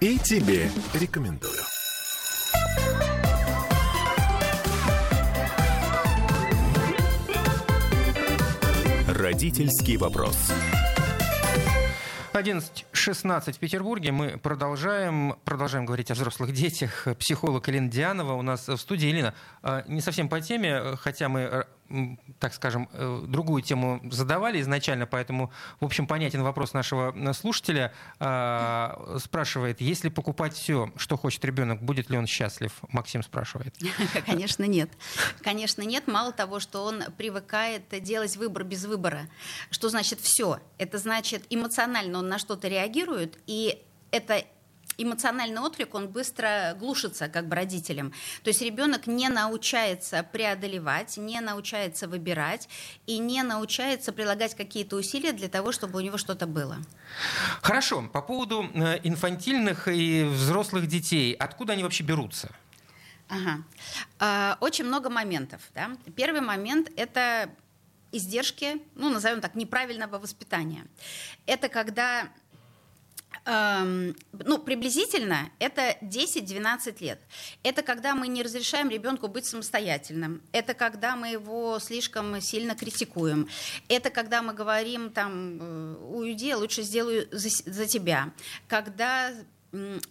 И 0.00 0.18
тебе 0.18 0.70
рекомендую. 0.94 1.69
Родительский 9.30 9.96
вопрос. 9.96 10.36
11.16 12.32 13.52
в 13.52 13.58
Петербурге. 13.60 14.10
Мы 14.10 14.38
продолжаем, 14.38 15.36
продолжаем 15.44 15.86
говорить 15.86 16.10
о 16.10 16.14
взрослых 16.14 16.52
детях. 16.52 17.06
Психолог 17.16 17.68
Елена 17.68 17.88
Дианова 17.88 18.32
у 18.32 18.42
нас 18.42 18.66
в 18.66 18.76
студии. 18.76 19.06
Елена, 19.06 19.32
а, 19.62 19.84
не 19.86 20.00
совсем 20.00 20.28
по 20.28 20.40
теме, 20.40 20.96
хотя 20.96 21.28
мы 21.28 21.64
так 22.38 22.54
скажем, 22.54 22.88
э, 22.92 23.24
другую 23.26 23.62
тему 23.62 24.00
задавали 24.10 24.60
изначально, 24.60 25.06
поэтому, 25.06 25.52
в 25.80 25.84
общем, 25.84 26.06
понятен 26.06 26.42
вопрос 26.42 26.72
нашего 26.72 27.12
э, 27.14 27.32
слушателя. 27.32 27.92
А, 28.18 29.16
спрашивает, 29.18 29.80
если 29.80 30.08
покупать 30.08 30.54
все, 30.54 30.92
что 30.96 31.16
хочет 31.16 31.44
ребенок, 31.44 31.82
будет 31.82 32.10
ли 32.10 32.18
он 32.18 32.26
счастлив? 32.26 32.72
Максим 32.88 33.22
спрашивает. 33.22 33.74
Конечно, 34.26 34.64
нет. 34.64 34.90
Конечно, 35.42 35.82
нет. 35.82 36.06
Мало 36.06 36.32
того, 36.32 36.60
что 36.60 36.84
он 36.84 37.02
привыкает 37.16 37.82
делать 38.02 38.36
выбор 38.36 38.64
без 38.64 38.84
выбора. 38.84 39.28
Что 39.70 39.88
значит 39.88 40.20
все? 40.20 40.60
Это 40.78 40.98
значит 40.98 41.44
эмоционально 41.50 42.18
он 42.18 42.28
на 42.28 42.38
что-то 42.38 42.68
реагирует, 42.68 43.38
и 43.46 43.82
это 44.10 44.44
эмоциональный 45.02 45.60
отклик, 45.60 45.94
он 45.94 46.08
быстро 46.08 46.76
глушится 46.78 47.28
как 47.28 47.48
бы 47.48 47.56
родителям. 47.56 48.12
То 48.42 48.48
есть 48.48 48.62
ребенок 48.62 49.06
не 49.06 49.28
научается 49.28 50.22
преодолевать, 50.22 51.16
не 51.16 51.40
научается 51.40 52.08
выбирать 52.08 52.68
и 53.06 53.18
не 53.18 53.42
научается 53.42 54.12
прилагать 54.12 54.54
какие-то 54.54 54.96
усилия 54.96 55.32
для 55.32 55.48
того, 55.48 55.72
чтобы 55.72 55.98
у 55.98 56.00
него 56.00 56.18
что-то 56.18 56.46
было. 56.46 56.78
Хорошо. 57.62 58.08
По 58.12 58.22
поводу 58.22 58.68
э, 58.74 59.00
инфантильных 59.02 59.88
и 59.88 60.24
взрослых 60.24 60.86
детей, 60.86 61.34
откуда 61.34 61.72
они 61.74 61.82
вообще 61.82 62.04
берутся? 62.04 62.50
Ага. 63.28 63.62
А, 64.18 64.58
очень 64.60 64.84
много 64.84 65.08
моментов. 65.08 65.62
Да? 65.74 65.90
Первый 66.16 66.40
момент– 66.40 66.90
это 66.96 67.48
издержки, 68.12 68.82
ну, 68.96 69.08
назовем 69.08 69.40
так, 69.40 69.54
неправильного 69.54 70.18
воспитания. 70.18 70.84
Это 71.46 71.68
когда 71.68 72.28
Эм, 73.46 74.14
ну, 74.32 74.58
приблизительно 74.58 75.50
это 75.58 75.96
10-12 76.02 77.02
лет. 77.02 77.20
Это 77.62 77.82
когда 77.82 78.14
мы 78.14 78.28
не 78.28 78.42
разрешаем 78.42 78.90
ребенку 78.90 79.28
быть 79.28 79.46
самостоятельным. 79.46 80.42
Это 80.52 80.74
когда 80.74 81.16
мы 81.16 81.28
его 81.28 81.78
слишком 81.78 82.40
сильно 82.40 82.74
критикуем. 82.74 83.48
Это 83.88 84.10
когда 84.10 84.42
мы 84.42 84.52
говорим, 84.52 85.10
там, 85.10 85.96
уйди, 86.12 86.54
лучше 86.54 86.82
сделаю 86.82 87.28
за, 87.32 87.48
за 87.48 87.86
тебя. 87.86 88.32
Когда 88.68 89.32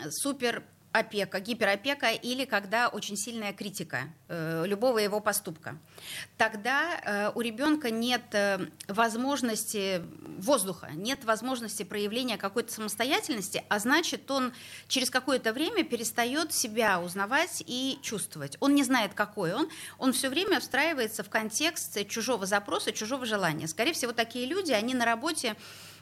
супер 0.10 0.64
опека, 0.92 1.40
гиперопека 1.40 2.10
или 2.10 2.46
когда 2.46 2.88
очень 2.88 3.16
сильная 3.16 3.54
критика 3.54 4.10
э, 4.28 4.64
любого 4.66 4.98
его 4.98 5.20
поступка. 5.20 5.78
Тогда 6.38 7.00
э, 7.04 7.32
у 7.36 7.42
ребенка 7.42 7.92
нет 7.92 8.24
э, 8.34 8.68
возможности 8.88 10.02
воздуха, 10.40 10.90
нет 10.94 11.24
возможности 11.26 11.84
проявления 11.84 12.38
какой-то 12.38 12.74
самостоятельности, 12.74 13.64
а 13.70 13.78
значит, 13.78 14.30
он 14.32 14.52
через 14.88 15.12
какое-то 15.12 15.54
время 15.54 15.84
перестает 15.84 16.54
себя 16.54 17.00
узнавать 17.00 17.64
и 17.68 18.00
чувствовать. 18.02 18.58
Он 18.60 18.74
не 18.74 18.84
знает, 18.84 19.14
какой 19.14 19.54
он. 19.54 19.70
Он 20.00 20.12
все 20.12 20.30
время 20.30 20.60
встраивается 20.60 21.24
в 21.24 21.30
контекст 21.30 22.08
чужого 22.08 22.48
запроса, 22.48 22.92
чужого 22.92 23.26
желания. 23.26 23.68
Скорее 23.68 23.94
всего, 23.94 24.12
такие 24.12 24.48
люди, 24.48 24.72
они 24.72 24.96
на 24.96 25.06
работе 25.06 25.56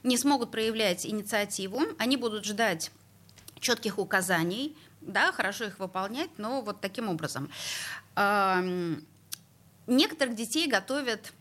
не 0.03 0.17
смогут 0.17 0.51
проявлять 0.51 1.05
инициативу, 1.05 1.81
они 1.97 2.15
будут 2.15 2.45
ждать 2.45 2.91
четких 3.59 3.99
указаний, 3.99 4.75
да, 5.01 5.31
хорошо 5.31 5.65
их 5.65 5.79
выполнять, 5.79 6.29
но 6.37 6.61
вот 6.61 6.81
таким 6.81 7.09
образом. 7.09 7.49
Некоторых 9.87 10.35
детей 10.35 10.67
готовят 10.67 11.33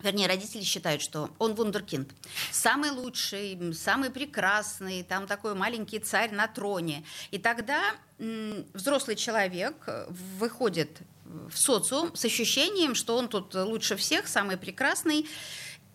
вернее, 0.00 0.26
родители 0.26 0.62
считают, 0.62 1.02
что 1.02 1.30
он 1.38 1.54
вундеркинд, 1.54 2.10
самый 2.52 2.90
лучший, 2.90 3.74
самый 3.74 4.10
прекрасный, 4.10 5.02
там 5.02 5.26
такой 5.26 5.54
маленький 5.54 5.98
царь 5.98 6.32
на 6.32 6.46
троне. 6.46 7.04
И 7.30 7.38
тогда 7.38 7.94
взрослый 8.18 9.16
человек 9.16 9.74
выходит 10.08 11.00
в 11.24 11.56
социум 11.56 12.14
с 12.14 12.24
ощущением, 12.24 12.94
что 12.94 13.16
он 13.16 13.28
тут 13.28 13.54
лучше 13.54 13.96
всех, 13.96 14.28
самый 14.28 14.56
прекрасный, 14.56 15.26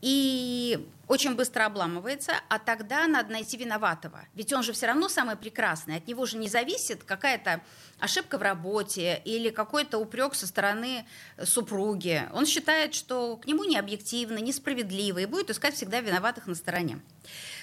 и 0.02 0.88
очень 1.08 1.36
быстро 1.36 1.66
обламывается, 1.66 2.34
а 2.50 2.58
тогда 2.58 3.06
надо 3.06 3.34
найти 3.34 3.58
виноватого. 3.58 4.26
Ведь 4.34 4.54
он 4.54 4.64
же 4.64 4.72
все 4.74 4.88
равно 4.88 5.10
самый 5.10 5.36
прекрасный, 5.36 5.98
от 5.98 6.08
него 6.08 6.26
же 6.26 6.38
не 6.38 6.48
зависит 6.48 7.04
какая-то 7.04 7.62
ошибка 8.00 8.38
в 8.38 8.42
работе 8.42 9.22
или 9.26 9.50
какой-то 9.50 9.98
упрек 9.98 10.36
со 10.36 10.48
стороны 10.48 11.06
супруги. 11.44 12.24
Он 12.34 12.46
считает, 12.46 12.94
что 12.94 13.38
к 13.38 13.46
нему 13.46 13.64
не 13.66 13.78
объективно, 13.78 14.38
несправедливо, 14.38 15.20
и 15.20 15.26
будет 15.26 15.50
искать 15.50 15.76
всегда 15.76 16.00
виноватых 16.00 16.48
на 16.48 16.56
стороне. 16.56 17.00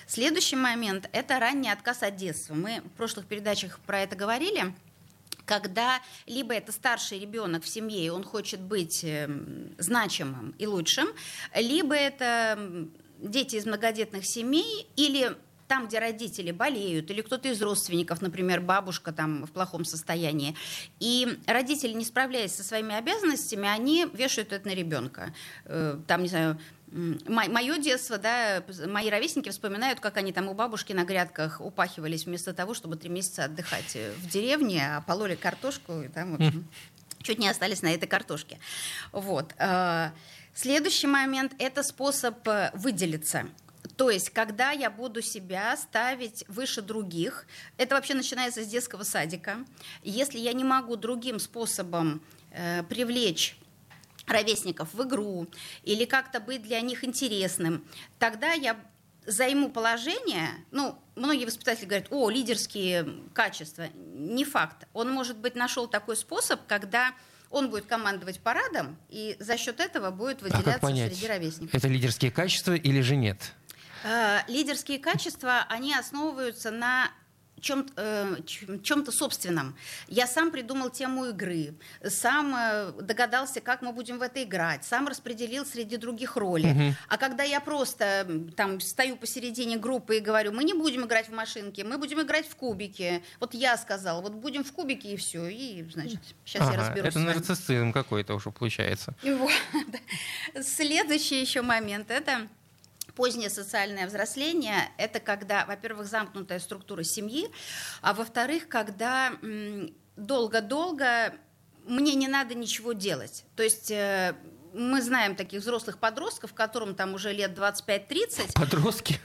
Следующий 0.06 0.56
момент– 0.56 1.08
это 1.12 1.38
ранний 1.38 1.70
отказ 1.70 2.02
от 2.02 2.16
детства. 2.16 2.54
Мы 2.54 2.82
в 2.82 2.90
прошлых 2.96 3.26
передачах 3.26 3.80
про 3.80 4.00
это 4.00 4.14
говорили– 4.14 4.74
когда 5.48 6.02
либо 6.26 6.54
это 6.54 6.70
старший 6.70 7.18
ребенок 7.18 7.64
в 7.64 7.68
семье, 7.68 8.04
и 8.04 8.10
он 8.10 8.22
хочет 8.22 8.60
быть 8.60 9.02
эм, 9.02 9.74
значимым 9.78 10.54
и 10.58 10.66
лучшим, 10.66 11.08
либо 11.54 11.94
это 11.94 12.86
дети 13.18 13.56
из 13.56 13.64
многодетных 13.64 14.26
семей 14.26 14.86
или 14.94 15.34
там, 15.66 15.86
где 15.86 15.98
родители 15.98 16.50
болеют, 16.50 17.10
или 17.10 17.20
кто-то 17.20 17.48
из 17.48 17.60
родственников, 17.60 18.22
например, 18.22 18.60
бабушка 18.60 19.12
там 19.12 19.44
в 19.44 19.50
плохом 19.50 19.84
состоянии, 19.84 20.54
и 20.98 21.38
родители, 21.46 21.92
не 21.92 22.04
справляясь 22.04 22.54
со 22.54 22.62
своими 22.62 22.94
обязанностями, 22.94 23.68
они 23.68 24.06
вешают 24.12 24.52
это 24.52 24.66
на 24.66 24.74
ребенка. 24.74 25.34
Э, 25.64 25.98
там, 26.06 26.22
не 26.22 26.28
знаю, 26.28 26.58
Мое 26.90 27.78
детство, 27.78 28.18
да, 28.18 28.62
мои 28.86 29.10
ровесники 29.10 29.50
вспоминают, 29.50 30.00
как 30.00 30.16
они 30.16 30.32
там 30.32 30.48
у 30.48 30.54
бабушки 30.54 30.92
на 30.92 31.04
грядках 31.04 31.60
упахивались 31.60 32.24
вместо 32.24 32.54
того, 32.54 32.74
чтобы 32.74 32.96
три 32.96 33.10
месяца 33.10 33.44
отдыхать 33.44 33.96
в 34.18 34.28
деревне, 34.28 34.96
а 34.96 35.00
пололи 35.02 35.34
картошку, 35.34 36.02
и 36.02 36.08
там, 36.08 36.32
в 36.32 36.34
общем, 36.36 36.66
чуть 37.22 37.38
не 37.38 37.48
остались 37.48 37.82
на 37.82 37.92
этой 37.94 38.06
картошке. 38.06 38.58
Вот. 39.12 39.54
А, 39.58 40.12
следующий 40.54 41.06
момент– 41.06 41.52
это 41.58 41.82
способ 41.82 42.46
э, 42.48 42.70
выделиться. 42.74 43.46
То 43.96 44.10
есть, 44.10 44.30
когда 44.30 44.70
я 44.70 44.90
буду 44.90 45.22
себя 45.22 45.76
ставить 45.76 46.44
выше 46.48 46.82
других, 46.82 47.46
это 47.76 47.96
вообще 47.96 48.14
начинается 48.14 48.62
с 48.62 48.66
детского 48.66 49.02
садика. 49.02 49.58
Если 50.02 50.38
я 50.38 50.52
не 50.52 50.64
могу 50.64 50.96
другим 50.96 51.38
способом 51.38 52.22
э, 52.52 52.82
привлечь 52.84 53.58
ровесников 54.28 54.92
в 54.94 55.02
игру 55.04 55.48
или 55.82 56.04
как-то 56.04 56.40
быть 56.40 56.62
для 56.62 56.80
них 56.80 57.04
интересным, 57.04 57.84
тогда 58.18 58.52
я 58.52 58.76
займу 59.26 59.70
положение, 59.70 60.48
ну, 60.70 60.98
многие 61.14 61.44
воспитатели 61.44 61.84
говорят, 61.84 62.08
о, 62.10 62.30
лидерские 62.30 63.06
качества. 63.34 63.88
Не 63.94 64.44
факт. 64.44 64.86
Он, 64.94 65.10
может 65.10 65.36
быть, 65.36 65.54
нашел 65.54 65.86
такой 65.86 66.16
способ, 66.16 66.66
когда 66.66 67.12
он 67.50 67.70
будет 67.70 67.86
командовать 67.86 68.40
парадом, 68.40 68.96
и 69.08 69.36
за 69.38 69.56
счет 69.56 69.80
этого 69.80 70.10
будет 70.10 70.42
выделяться 70.42 70.86
а 70.86 70.90
среди 70.90 71.26
ровесников. 71.26 71.74
Это 71.74 71.88
лидерские 71.88 72.30
качества 72.30 72.74
или 72.74 73.00
же 73.00 73.16
нет? 73.16 73.52
Э, 74.04 74.40
лидерские 74.48 74.98
качества, 74.98 75.64
они 75.68 75.94
основываются 75.94 76.70
на 76.70 77.10
чем, 77.60 77.86
э, 77.96 78.36
чем-то 78.82 79.12
собственном. 79.12 79.76
Я 80.06 80.26
сам 80.26 80.50
придумал 80.50 80.90
тему 80.90 81.26
игры, 81.26 81.74
сам 82.04 82.54
э, 82.54 82.92
догадался, 83.00 83.60
как 83.60 83.82
мы 83.82 83.92
будем 83.92 84.18
в 84.18 84.22
это 84.22 84.42
играть, 84.42 84.84
сам 84.84 85.08
распределил 85.08 85.66
среди 85.66 85.96
других 85.96 86.36
роли. 86.36 86.70
Угу. 86.70 86.94
А 87.08 87.16
когда 87.16 87.42
я 87.42 87.60
просто 87.60 88.26
там 88.56 88.80
стою 88.80 89.16
посередине 89.16 89.76
группы 89.76 90.18
и 90.18 90.20
говорю, 90.20 90.52
мы 90.52 90.64
не 90.64 90.74
будем 90.74 91.04
играть 91.04 91.28
в 91.28 91.32
машинки, 91.32 91.82
мы 91.82 91.98
будем 91.98 92.20
играть 92.20 92.48
в 92.48 92.56
кубики. 92.56 93.22
Вот 93.40 93.54
я 93.54 93.76
сказал, 93.76 94.22
вот 94.22 94.34
будем 94.34 94.64
в 94.64 94.72
кубики 94.72 95.08
и 95.08 95.16
все. 95.16 95.46
И, 95.46 95.84
значит, 95.90 96.20
сейчас 96.44 96.62
ага, 96.62 96.72
я 96.72 96.80
разберусь. 96.80 97.08
Это 97.08 97.18
нарциссизм 97.20 97.92
какой-то 97.92 98.34
уже 98.34 98.50
получается. 98.50 99.14
Следующий 100.60 101.40
еще 101.40 101.62
момент– 101.62 102.10
это 102.10 102.48
позднее 103.18 103.50
социальное 103.50 104.06
взросление– 104.06 104.88
это 104.96 105.18
когда, 105.18 105.66
во-первых, 105.66 106.06
замкнутая 106.06 106.60
структура 106.60 107.02
семьи, 107.02 107.50
а 108.00 108.14
во-вторых, 108.14 108.68
когда 108.68 109.32
долго-долго 110.16 111.34
мне 111.84 112.14
не 112.14 112.28
надо 112.28 112.54
ничего 112.54 112.92
делать. 112.92 113.44
То 113.56 113.64
есть 113.64 113.90
э, 113.90 114.36
мы 114.72 115.02
знаем 115.02 115.34
таких 115.34 115.62
взрослых 115.62 115.98
подростков, 115.98 116.54
которым 116.54 116.94
там 116.94 117.14
уже 117.14 117.32
лет 117.32 117.58
25-30. 117.58 118.52
Подростки? 118.54 119.18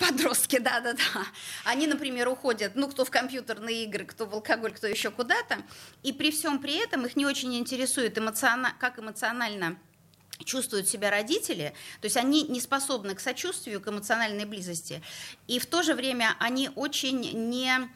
Подростки, 0.00 0.58
да-да-да. 0.68 1.24
Они, 1.64 1.86
например, 1.86 2.26
уходят, 2.28 2.72
ну, 2.74 2.88
кто 2.88 3.04
в 3.04 3.10
компьютерные 3.10 3.84
игры, 3.84 4.04
кто 4.04 4.26
в 4.26 4.34
алкоголь, 4.34 4.72
кто 4.72 4.88
еще 4.88 5.12
куда-то. 5.12 5.58
И 6.02 6.12
при 6.12 6.32
всем 6.32 6.58
при 6.58 6.82
этом 6.82 7.06
их 7.06 7.14
не 7.14 7.24
очень 7.24 7.56
интересует, 7.56 8.18
эмоциона... 8.18 8.72
как 8.80 8.98
эмоционально 8.98 9.78
чувствуют 10.44 10.88
себя 10.88 11.10
родители, 11.10 11.74
то 12.00 12.06
есть 12.06 12.16
они 12.16 12.44
не 12.44 12.60
способны 12.60 13.14
к 13.14 13.20
сочувствию, 13.20 13.80
к 13.80 13.88
эмоциональной 13.88 14.44
близости, 14.44 15.02
и 15.46 15.58
в 15.58 15.66
то 15.66 15.82
же 15.82 15.94
время 15.94 16.36
они 16.38 16.70
очень 16.74 17.20
не 17.48 17.88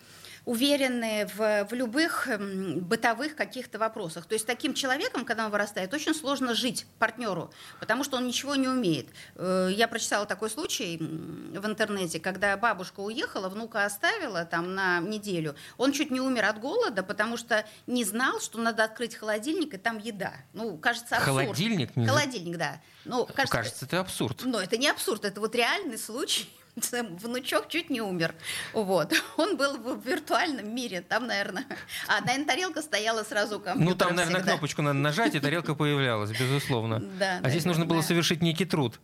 уверены 0.45 1.29
в, 1.35 1.65
в 1.69 1.73
любых 1.73 2.29
бытовых 2.77 3.37
каких-то 3.37 3.79
вопросах. 3.79 4.27
То 4.27 4.35
есть 4.35 4.47
таким 4.47 4.75
человеком, 4.75 5.25
когда 5.25 5.47
он 5.47 5.53
вырастает, 5.53 5.95
очень 5.95 6.15
сложно 6.15 6.55
жить 6.55 6.87
партнеру, 6.99 7.53
потому 7.79 8.03
что 8.03 8.17
он 8.17 8.27
ничего 8.27 8.55
не 8.57 8.69
умеет. 8.69 9.07
Э, 9.37 9.69
я 9.73 9.87
прочитала 9.87 10.27
такой 10.27 10.51
случай 10.51 10.99
в 10.99 11.67
интернете, 11.67 12.19
когда 12.19 12.57
бабушка 12.57 13.01
уехала, 13.01 13.49
внука 13.49 13.85
оставила 13.85 14.45
там 14.45 14.75
на 14.75 15.01
неделю. 15.01 15.55
Он 15.77 15.93
чуть 15.93 16.11
не 16.11 16.21
умер 16.21 16.47
от 16.47 16.61
голода, 16.61 17.03
потому 17.03 17.37
что 17.37 17.65
не 17.87 18.05
знал, 18.05 18.41
что 18.41 18.59
надо 18.59 18.85
открыть 18.85 19.15
холодильник, 19.15 19.75
и 19.75 19.77
там 19.79 19.99
еда. 19.99 20.33
Ну, 20.53 20.77
кажется, 20.77 21.17
абсурд. 21.17 21.47
Холодильник? 21.47 21.95
Холодильник, 21.95 22.57
да. 22.57 22.81
Ну, 23.05 23.27
кажется, 23.27 23.57
кажется, 23.57 23.85
это 23.85 24.01
абсурд. 24.01 24.43
Но 24.45 24.61
это 24.61 24.77
не 24.77 24.89
абсурд, 24.89 25.25
это 25.25 25.41
вот 25.41 25.55
реальный 25.55 25.99
случай 25.99 26.49
внучок 27.21 27.69
чуть 27.69 27.91
не 27.91 28.01
умер. 28.01 28.35
Вот. 28.73 29.13
Он 29.37 29.57
был 29.57 29.77
в 29.77 30.07
виртуальном 30.07 30.75
мире. 30.75 31.03
Там, 31.03 31.27
наверное... 31.27 31.65
А, 32.09 32.21
наверное, 32.21 32.47
тарелка 32.47 32.83
стояла 32.83 33.23
сразу 33.23 33.61
компьютера 33.61 33.91
Ну, 33.91 33.95
там, 33.97 34.17
наверное, 34.17 34.41
всегда. 34.41 34.53
кнопочку 34.53 34.83
надо 34.83 34.99
нажать, 34.99 35.35
и 35.35 35.41
тарелка 35.41 35.75
появлялась, 35.75 36.31
безусловно. 36.31 37.01
Да, 37.01 37.41
а 37.43 37.51
здесь 37.51 37.65
нужно 37.65 37.87
было 37.87 38.03
совершить 38.03 38.43
некий 38.43 38.65
труд. 38.65 38.99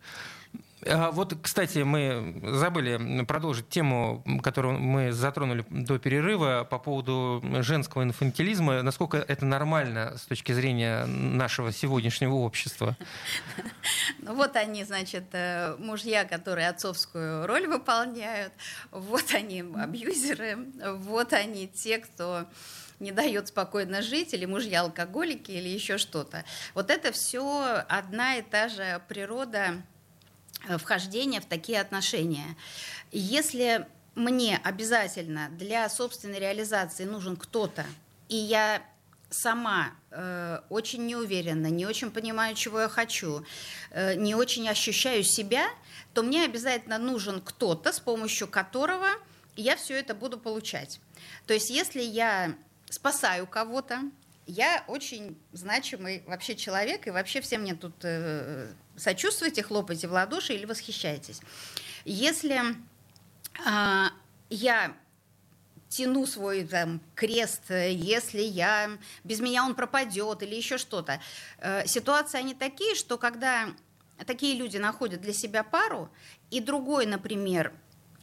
А 0.85 1.11
вот, 1.11 1.35
кстати, 1.41 1.79
мы 1.79 2.41
забыли 2.57 3.23
продолжить 3.25 3.69
тему, 3.69 4.23
которую 4.41 4.79
мы 4.79 5.11
затронули 5.11 5.65
до 5.69 5.99
перерыва 5.99 6.65
по 6.69 6.79
поводу 6.79 7.43
женского 7.61 8.03
инфантилизма. 8.03 8.81
Насколько 8.81 9.17
это 9.17 9.45
нормально 9.45 10.17
с 10.17 10.21
точки 10.25 10.51
зрения 10.51 11.05
нашего 11.05 11.71
сегодняшнего 11.71 12.35
общества? 12.35 12.95
Ну 14.21 14.35
вот 14.35 14.55
они, 14.55 14.83
значит, 14.83 15.25
э, 15.31 15.75
мужья, 15.77 16.25
которые 16.25 16.69
отцовскую 16.69 17.47
роль 17.47 17.67
выполняют, 17.67 18.53
вот 18.91 19.33
они 19.33 19.61
абьюзеры, 19.61 20.57
вот 20.97 21.33
они 21.33 21.67
те, 21.67 21.99
кто 21.99 22.45
не 22.99 23.11
дает 23.11 23.47
спокойно 23.47 24.01
жить, 24.01 24.33
или 24.33 24.45
мужья 24.45 24.81
алкоголики, 24.81 25.51
или 25.51 25.69
еще 25.69 25.97
что-то. 25.97 26.43
Вот 26.73 26.89
это 26.89 27.11
все 27.11 27.83
одна 27.87 28.35
и 28.35 28.41
та 28.41 28.67
же 28.67 29.01
природа 29.07 29.81
вхождения 30.77 31.41
в 31.41 31.45
такие 31.45 31.79
отношения. 31.79 32.55
Если 33.11 33.85
мне 34.15 34.59
обязательно 34.63 35.49
для 35.51 35.87
собственной 35.89 36.39
реализации 36.39 37.05
нужен 37.05 37.37
кто-то, 37.37 37.85
и 38.27 38.35
я 38.35 38.83
сама 39.29 39.91
э, 40.11 40.59
очень 40.69 41.05
не 41.05 41.15
уверена, 41.15 41.67
не 41.67 41.85
очень 41.85 42.11
понимаю, 42.11 42.55
чего 42.55 42.81
я 42.81 42.89
хочу, 42.89 43.45
э, 43.91 44.15
не 44.15 44.35
очень 44.35 44.67
ощущаю 44.67 45.23
себя, 45.23 45.67
то 46.13 46.23
мне 46.23 46.43
обязательно 46.43 46.97
нужен 46.97 47.41
кто-то, 47.41 47.93
с 47.93 47.99
помощью 47.99 48.47
которого 48.47 49.07
я 49.55 49.75
все 49.75 49.95
это 49.95 50.15
буду 50.15 50.39
получать. 50.39 50.99
То 51.45 51.53
есть 51.53 51.69
если 51.69 52.01
я 52.01 52.55
спасаю 52.89 53.45
кого-то, 53.45 53.99
я 54.47 54.83
очень 54.87 55.37
значимый 55.53 56.23
вообще 56.25 56.55
человек, 56.55 57.07
и 57.07 57.11
вообще 57.11 57.39
все 57.41 57.59
мне 57.59 57.75
тут 57.75 57.93
э, 58.03 58.71
сочувствуете, 58.99 59.63
хлопаете 59.63 60.07
в 60.07 60.11
ладоши 60.11 60.53
или 60.53 60.65
восхищаетесь. 60.65 61.41
Если 62.05 62.61
э, 63.65 64.05
я 64.49 64.95
тяну 65.89 66.25
свой 66.27 66.63
там, 66.63 67.01
крест, 67.15 67.63
если 67.69 68.41
я 68.41 68.91
без 69.23 69.39
меня 69.39 69.65
он 69.65 69.75
пропадет 69.75 70.43
или 70.43 70.55
еще 70.55 70.77
что-то. 70.77 71.19
Э, 71.57 71.85
ситуации 71.87 72.37
они 72.37 72.53
такие, 72.53 72.95
что 72.95 73.17
когда 73.17 73.69
такие 74.25 74.55
люди 74.55 74.77
находят 74.77 75.21
для 75.21 75.33
себя 75.33 75.63
пару, 75.63 76.09
и 76.51 76.59
другой, 76.59 77.05
например, 77.05 77.73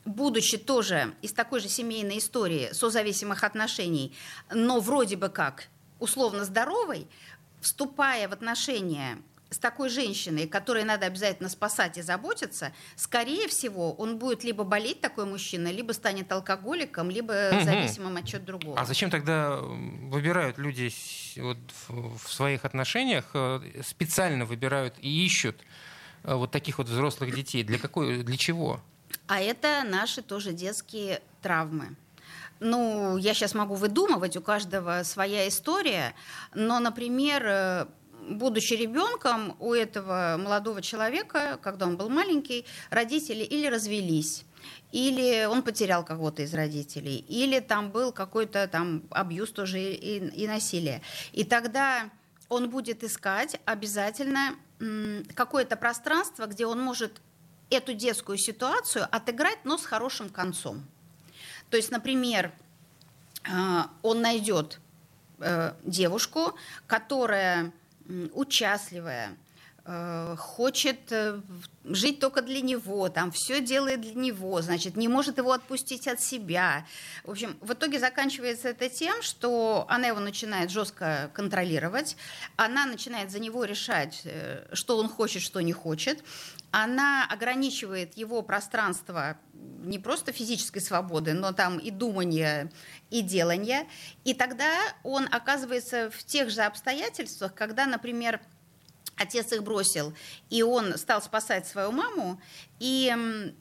будучи 0.05 0.57
тоже 0.57 1.15
из 1.23 1.33
такой 1.33 1.61
же 1.61 1.69
семейной 1.69 2.19
истории, 2.19 2.73
созависимых 2.73 3.43
отношений, 3.45 4.17
но 4.51 4.81
вроде 4.81 5.17
бы 5.17 5.29
как 5.29 5.69
условно 5.99 6.45
здоровой, 6.45 7.09
вступая 7.61 8.29
в 8.29 8.33
отношения 8.33 9.19
с 9.51 9.59
такой 9.59 9.89
женщиной, 9.89 10.49
которой 10.49 10.85
надо 10.85 11.07
обязательно 11.07 11.49
спасать 11.49 11.99
и 11.99 12.03
заботиться, 12.03 12.73
скорее 12.97 13.47
всего, 13.49 13.93
он 13.93 14.19
будет 14.19 14.43
либо 14.43 14.65
болеть 14.65 15.01
такой 15.01 15.25
мужчина, 15.25 15.71
либо 15.71 15.93
станет 15.93 16.31
алкоголиком, 16.33 17.11
либо 17.11 17.51
угу. 17.55 17.65
зависимым 17.65 18.17
от 18.17 18.27
чего-то 18.27 18.47
другого. 18.47 18.79
А 18.79 18.85
зачем 18.85 19.11
тогда 19.11 19.57
выбирают 19.57 20.59
люди 20.59 20.93
вот 21.37 21.59
в 21.89 22.29
своих 22.29 22.65
отношениях, 22.65 23.25
э, 23.35 23.61
специально 23.87 24.45
выбирают 24.45 24.95
и 25.01 25.25
ищут 25.25 25.57
э, 26.25 26.35
вот 26.35 26.51
таких 26.51 26.79
вот 26.79 26.89
взрослых 26.89 27.35
детей? 27.35 27.63
Для, 27.63 27.79
какой, 27.79 28.25
для 28.25 28.37
чего? 28.37 28.81
А 29.29 29.41
это 29.41 29.85
наши 29.85 30.23
тоже 30.23 30.53
детские 30.53 31.23
травмы. 31.41 31.97
Ну, 32.59 33.19
я 33.19 33.35
сейчас 33.35 33.55
могу 33.55 33.75
выдумывать, 33.75 34.37
у 34.37 34.41
каждого 34.41 35.03
своя 35.03 35.47
история, 35.47 36.15
но, 36.55 36.81
например, 36.81 37.43
э, 37.47 37.87
будучи 38.29 38.75
ребенком 38.75 39.57
у 39.61 39.73
этого 39.73 40.37
молодого 40.39 40.83
человека, 40.83 41.59
когда 41.63 41.87
он 41.87 41.97
был 41.97 42.09
маленький, 42.09 42.65
родители 42.91 43.45
или 43.45 43.67
развелись, 43.67 44.45
или 44.93 45.47
он 45.47 45.63
потерял 45.63 46.05
кого-то 46.05 46.43
из 46.43 46.55
родителей, 46.55 47.25
или 47.29 47.61
там 47.61 47.91
был 47.91 48.13
какой-то 48.13 48.67
там 48.69 49.03
абьюз 49.11 49.51
тоже 49.53 49.81
и, 49.81 50.19
и 50.29 50.47
насилие. 50.47 51.03
И 51.33 51.45
тогда 51.45 52.11
он 52.49 52.71
будет 52.71 53.03
искать 53.05 53.61
обязательно 53.65 54.57
какое-то 55.35 55.77
пространство, 55.77 56.47
где 56.47 56.67
он 56.67 56.81
может 56.81 57.21
эту 57.71 57.95
детскую 57.95 58.39
ситуацию 58.39 59.07
отыграть, 59.11 59.59
но 59.65 59.79
с 59.79 59.85
хорошим 59.85 60.29
концом. 60.29 60.85
То 61.71 61.77
есть, 61.77 61.91
например, 61.91 62.53
э, 63.45 63.83
он 64.03 64.21
найдет 64.21 64.79
э, 65.41 65.73
девушку, 65.83 66.55
которая 66.87 67.73
участливая, 68.33 69.37
хочет 70.37 71.13
э, 71.13 71.41
жить 71.85 72.19
только 72.19 72.43
для 72.43 72.61
него, 72.61 73.09
там 73.09 73.31
все 73.31 73.61
делает 73.61 74.01
для 74.01 74.15
него, 74.15 74.61
значит, 74.61 74.97
не 74.97 75.07
может 75.07 75.39
его 75.39 75.53
отпустить 75.53 76.09
от 76.09 76.21
себя. 76.21 76.85
В 77.23 77.31
общем, 77.31 77.57
в 77.61 77.73
итоге 77.73 78.01
заканчивается 78.01 78.71
это 78.71 78.89
тем, 78.89 79.23
что 79.23 79.87
она 79.89 80.09
его 80.09 80.19
начинает 80.19 80.71
жестко 80.71 81.31
контролировать, 81.35 82.17
она 82.57 82.85
начинает 82.87 83.31
за 83.31 83.39
него 83.39 83.65
решать, 83.65 84.23
э, 84.25 84.67
что 84.73 84.99
он 84.99 85.09
хочет, 85.09 85.43
что 85.43 85.61
не 85.61 85.73
хочет, 85.73 86.25
она 86.73 87.25
ограничивает 87.31 88.17
его 88.17 88.43
пространство 88.43 89.39
не 89.55 90.01
просто 90.01 90.33
физической 90.33 90.81
свободы, 90.81 91.33
но 91.33 91.53
там 91.53 91.79
и 91.79 91.91
думания, 91.91 92.73
и 93.11 93.23
делания. 93.23 93.87
И 94.25 94.35
тогда 94.35 94.75
он 95.05 95.29
оказывается 95.31 96.11
в 96.11 96.25
тех 96.25 96.51
же 96.51 96.63
обстоятельствах, 96.63 97.55
когда, 97.55 97.87
например, 97.87 98.41
отец 99.17 99.53
их 99.53 99.63
бросил, 99.63 100.15
и 100.51 100.63
он 100.63 100.97
стал 100.99 101.23
спасать 101.23 101.67
свою 101.67 101.93
маму, 101.93 102.41
и 102.79 103.55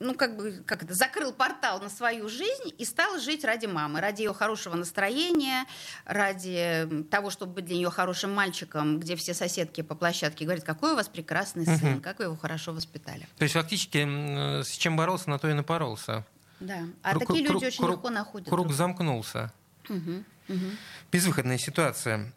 ну, 0.00 0.14
как 0.14 0.36
бы, 0.36 0.62
как 0.66 0.82
это, 0.82 0.94
закрыл 0.94 1.32
портал 1.32 1.80
на 1.80 1.90
свою 1.90 2.28
жизнь 2.28 2.72
и 2.78 2.84
стал 2.84 3.18
жить 3.18 3.44
ради 3.44 3.66
мамы, 3.66 4.00
ради 4.00 4.22
ее 4.22 4.32
хорошего 4.32 4.74
настроения, 4.74 5.66
ради 6.06 7.04
того, 7.10 7.30
чтобы 7.30 7.54
быть 7.54 7.66
для 7.66 7.76
нее 7.76 7.90
хорошим 7.90 8.32
мальчиком, 8.32 8.98
где 8.98 9.14
все 9.14 9.34
соседки 9.34 9.82
по 9.82 9.94
площадке 9.94 10.46
говорят, 10.46 10.64
какой 10.64 10.92
у 10.92 10.96
вас 10.96 11.08
прекрасный 11.08 11.66
сын, 11.66 11.94
угу. 11.94 12.00
как 12.00 12.18
вы 12.18 12.24
его 12.24 12.36
хорошо 12.36 12.72
воспитали. 12.72 13.28
То 13.36 13.44
есть 13.44 13.54
фактически 13.54 14.62
с 14.62 14.70
чем 14.70 14.96
боролся, 14.96 15.28
на 15.28 15.38
то 15.38 15.48
и 15.48 15.52
напоролся. 15.52 16.26
Да, 16.60 16.80
а 17.02 17.12
круг, 17.12 17.26
такие 17.26 17.44
люди 17.44 17.52
круг, 17.52 17.64
очень 17.64 17.78
круг, 17.78 17.90
легко 17.90 18.10
находят. 18.10 18.48
Круг 18.48 18.66
друг. 18.66 18.76
замкнулся. 18.76 19.52
Угу. 19.88 20.24
Угу. 20.48 20.66
Безвыходная 21.12 21.58
ситуация. 21.58 22.32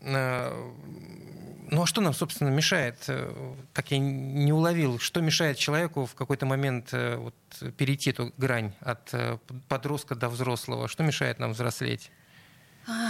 Ну 1.73 1.81
а 1.81 1.85
что 1.87 2.01
нам, 2.01 2.13
собственно, 2.13 2.49
мешает? 2.49 2.99
Так 2.99 3.91
э, 3.91 3.95
я 3.95 3.97
не 3.97 4.53
уловил, 4.53 4.99
что 4.99 5.21
мешает 5.21 5.57
человеку 5.57 6.05
в 6.05 6.13
какой-то 6.13 6.45
момент 6.45 6.89
э, 6.91 7.15
вот, 7.15 7.33
перейти 7.77 8.11
эту 8.11 8.31
грань 8.37 8.73
от 8.79 9.11
э, 9.11 9.39
подростка 9.67 10.13
до 10.13 10.29
взрослого? 10.29 10.87
Что 10.87 11.01
мешает 11.01 11.39
нам 11.39 11.53
взрослеть? 11.53 12.11
А, 12.87 13.09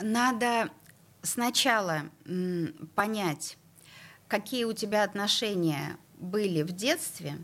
надо 0.00 0.70
сначала 1.22 2.02
понять, 2.96 3.56
какие 4.26 4.64
у 4.64 4.72
тебя 4.72 5.04
отношения 5.04 5.96
были 6.18 6.62
в 6.62 6.72
детстве. 6.72 7.38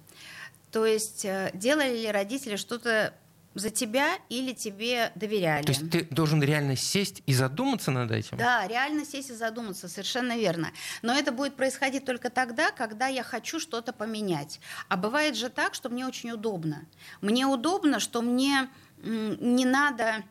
То 0.72 0.84
есть 0.84 1.24
делали 1.54 2.00
ли 2.00 2.10
родители 2.10 2.56
что-то 2.56 3.14
за 3.58 3.70
тебя 3.70 4.18
или 4.28 4.52
тебе 4.52 5.12
доверяли. 5.14 5.64
То 5.64 5.72
есть 5.72 5.90
ты 5.90 6.04
должен 6.04 6.42
реально 6.42 6.76
сесть 6.76 7.22
и 7.26 7.34
задуматься 7.34 7.90
над 7.90 8.10
этим? 8.10 8.36
Да, 8.36 8.66
реально 8.66 9.04
сесть 9.04 9.30
и 9.30 9.34
задуматься, 9.34 9.88
совершенно 9.88 10.36
верно. 10.36 10.70
Но 11.02 11.12
это 11.14 11.32
будет 11.32 11.56
происходить 11.56 12.04
только 12.04 12.30
тогда, 12.30 12.70
когда 12.70 13.06
я 13.08 13.22
хочу 13.22 13.60
что-то 13.60 13.92
поменять. 13.92 14.60
А 14.88 14.96
бывает 14.96 15.36
же 15.36 15.48
так, 15.48 15.74
что 15.74 15.88
мне 15.88 16.06
очень 16.06 16.30
удобно. 16.30 16.86
Мне 17.20 17.46
удобно, 17.46 18.00
что 18.00 18.22
мне 18.22 18.68
не 19.02 19.64
надо... 19.64 20.24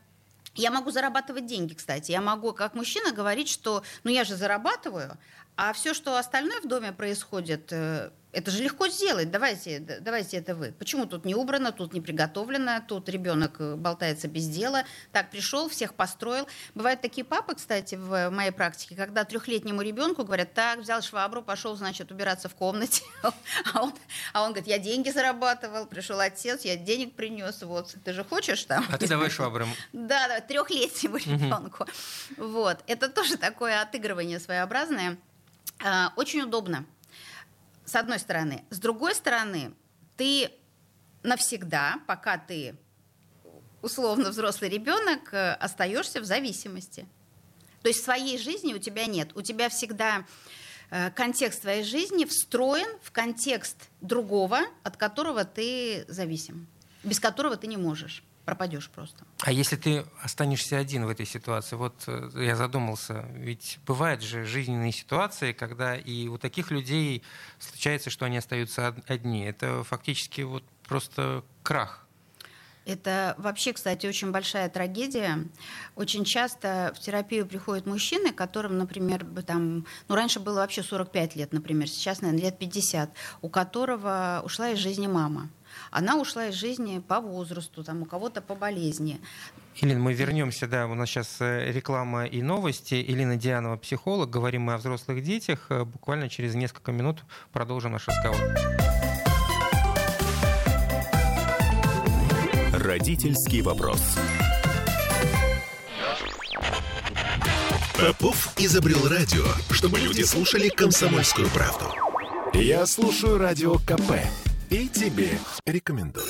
Я 0.55 0.71
могу 0.71 0.89
зарабатывать 0.89 1.45
деньги, 1.45 1.75
кстати. 1.75 2.11
Я 2.11 2.21
могу, 2.21 2.51
как 2.51 2.73
мужчина, 2.73 3.11
говорить, 3.11 3.47
что 3.47 3.83
ну 4.03 4.09
я 4.09 4.23
же 4.23 4.35
зарабатываю, 4.35 5.17
а 5.55 5.73
все, 5.73 5.93
что 5.93 6.17
остальное 6.17 6.61
в 6.61 6.67
доме 6.67 6.91
происходит, 6.91 7.71
э, 7.71 8.11
это 8.33 8.51
же 8.51 8.61
легко 8.61 8.87
сделать. 8.87 9.31
Давайте, 9.31 9.79
давайте 9.79 10.37
это 10.37 10.53
вы. 10.53 10.71
Почему 10.71 11.05
тут 11.05 11.25
не 11.25 11.33
убрано, 11.33 11.71
тут 11.71 11.93
не 11.93 12.01
приготовлено, 12.01 12.81
тут 12.85 13.07
ребенок 13.09 13.55
э, 13.59 13.75
болтается 13.75 14.27
без 14.27 14.47
дела. 14.47 14.83
Так 15.11 15.31
пришел, 15.31 15.69
всех 15.69 15.93
построил. 15.93 16.47
Бывают 16.75 17.01
такие 17.01 17.23
папы, 17.23 17.55
кстати, 17.55 17.95
в 17.95 18.29
моей 18.29 18.51
практике, 18.51 18.95
когда 18.95 19.23
трехлетнему 19.23 19.81
ребенку 19.81 20.25
говорят, 20.25 20.53
так, 20.53 20.79
взял 20.79 21.01
швабру, 21.01 21.41
пошел, 21.41 21.75
значит, 21.75 22.11
убираться 22.11 22.49
в 22.49 22.55
комнате. 22.55 23.03
А 23.73 23.81
он, 23.81 23.93
а 24.33 24.43
он 24.43 24.49
говорит, 24.49 24.67
я 24.67 24.77
деньги 24.77 25.09
зарабатывал, 25.09 25.85
пришел 25.85 26.19
отец, 26.19 26.63
я 26.63 26.75
денег 26.75 27.15
принес, 27.15 27.61
вот, 27.63 27.95
ты 28.03 28.13
же 28.13 28.23
хочешь 28.23 28.63
там? 28.63 28.85
А 28.91 28.97
ты 28.97 29.07
давай 29.07 29.29
швабру. 29.29 29.65
Да, 29.93 30.27
да, 30.27 30.41
трехлетнему 30.41 31.17
ребенку. 31.17 31.85
Вот, 32.37 32.79
это 32.87 33.09
тоже 33.09 33.37
такое 33.37 33.81
отыгрывание 33.81 34.39
своеобразное. 34.39 35.17
А, 35.83 36.13
очень 36.15 36.41
удобно 36.41 36.85
с 37.87 37.95
одной 37.95 38.19
стороны. 38.19 38.65
С 38.69 38.79
другой 38.79 39.15
стороны, 39.15 39.73
ты 40.17 40.51
навсегда, 41.23 41.99
пока 42.05 42.37
ты 42.37 42.75
условно 43.81 44.29
взрослый 44.29 44.69
ребенок, 44.69 45.33
э, 45.33 45.53
остаешься 45.53 46.19
в 46.19 46.25
зависимости. 46.25 47.07
То 47.81 47.87
есть 47.87 48.03
своей 48.03 48.37
жизни 48.37 48.73
у 48.73 48.77
тебя 48.77 49.05
нет. 49.05 49.29
У 49.35 49.41
тебя 49.41 49.69
всегда 49.69 50.25
э, 50.89 51.11
контекст 51.11 51.61
твоей 51.61 51.83
жизни 51.83 52.25
встроен 52.25 52.87
в 53.01 53.11
контекст 53.11 53.89
другого, 54.01 54.59
от 54.83 54.97
которого 54.97 55.45
ты 55.45 56.03
зависим, 56.09 56.67
без 57.03 57.19
которого 57.19 57.55
ты 57.55 57.67
не 57.67 57.77
можешь 57.77 58.23
пропадешь 58.47 58.89
просто. 58.89 59.25
А 59.41 59.51
если 59.51 59.75
ты 59.75 60.05
останешься 60.21 60.77
один 60.77 61.05
в 61.05 61.09
этой 61.09 61.25
ситуации? 61.25 61.75
Вот 61.75 62.05
э, 62.07 62.29
я 62.35 62.55
задумался, 62.55 63.25
ведь 63.33 63.77
бывают 63.85 64.23
же 64.23 64.45
жизненные 64.45 64.93
ситуации, 64.93 65.51
когда 65.51 65.97
и 65.97 66.29
у 66.29 66.37
таких 66.37 66.71
людей 66.71 67.23
случается, 67.59 68.09
что 68.09 68.25
они 68.25 68.37
остаются 68.37 68.95
одни. 69.07 69.43
Это 69.43 69.83
фактически 69.83 70.41
вот 70.41 70.63
просто 70.87 71.43
крах. 71.61 72.07
Это 72.85 73.35
вообще, 73.37 73.73
кстати, 73.73 74.07
очень 74.07 74.31
большая 74.31 74.69
трагедия. 74.69 75.39
Очень 75.97 76.23
часто 76.23 76.93
в 76.95 76.99
терапию 77.01 77.45
приходят 77.45 77.85
мужчины, 77.85 78.31
которым, 78.31 78.77
например, 78.77 79.25
там, 79.45 79.85
ну, 80.07 80.15
раньше 80.15 80.39
было 80.39 80.59
вообще 80.59 80.83
45 80.83 81.35
лет, 81.35 81.51
например, 81.51 81.89
сейчас, 81.89 82.21
наверное, 82.21 82.45
лет 82.45 82.57
50, 82.57 83.11
у 83.41 83.49
которого 83.49 84.41
ушла 84.45 84.69
из 84.69 84.77
жизни 84.77 85.07
мама. 85.07 85.49
Она 85.91 86.17
ушла 86.17 86.47
из 86.47 86.55
жизни 86.55 86.99
по 86.99 87.19
возрасту, 87.19 87.83
там, 87.83 88.01
у 88.01 88.05
кого-то 88.05 88.41
по 88.41 88.55
болезни. 88.55 89.19
Елена, 89.75 89.99
мы 89.99 90.13
вернемся, 90.13 90.67
да, 90.67 90.87
у 90.87 90.95
нас 90.95 91.09
сейчас 91.09 91.37
э, 91.39 91.71
реклама 91.71 92.25
и 92.25 92.41
новости. 92.41 92.95
Елена 92.95 93.35
Дианова, 93.35 93.77
психолог. 93.77 94.29
Говорим 94.29 94.63
мы 94.63 94.73
о 94.73 94.77
взрослых 94.77 95.23
детях. 95.23 95.67
Э, 95.69 95.83
буквально 95.83 96.29
через 96.29 96.55
несколько 96.55 96.91
минут 96.91 97.23
продолжим 97.51 97.91
наш 97.91 98.07
разговор. 98.07 98.39
Родительский 102.73 103.61
вопрос. 103.61 104.17
Попов 107.99 108.53
изобрел 108.57 109.07
радио, 109.07 109.45
чтобы 109.71 109.99
люди 109.99 110.21
слушали 110.21 110.69
комсомольскую 110.69 111.49
правду. 111.49 111.85
Я 112.53 112.85
слушаю 112.85 113.37
радио 113.37 113.75
КП 113.79 114.13
и 114.69 114.87
тебе 114.89 115.29
рекомендую. 115.65 116.25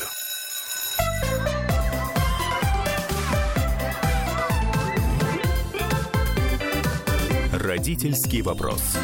Родительский 7.53 8.41
вопрос. 8.41 8.97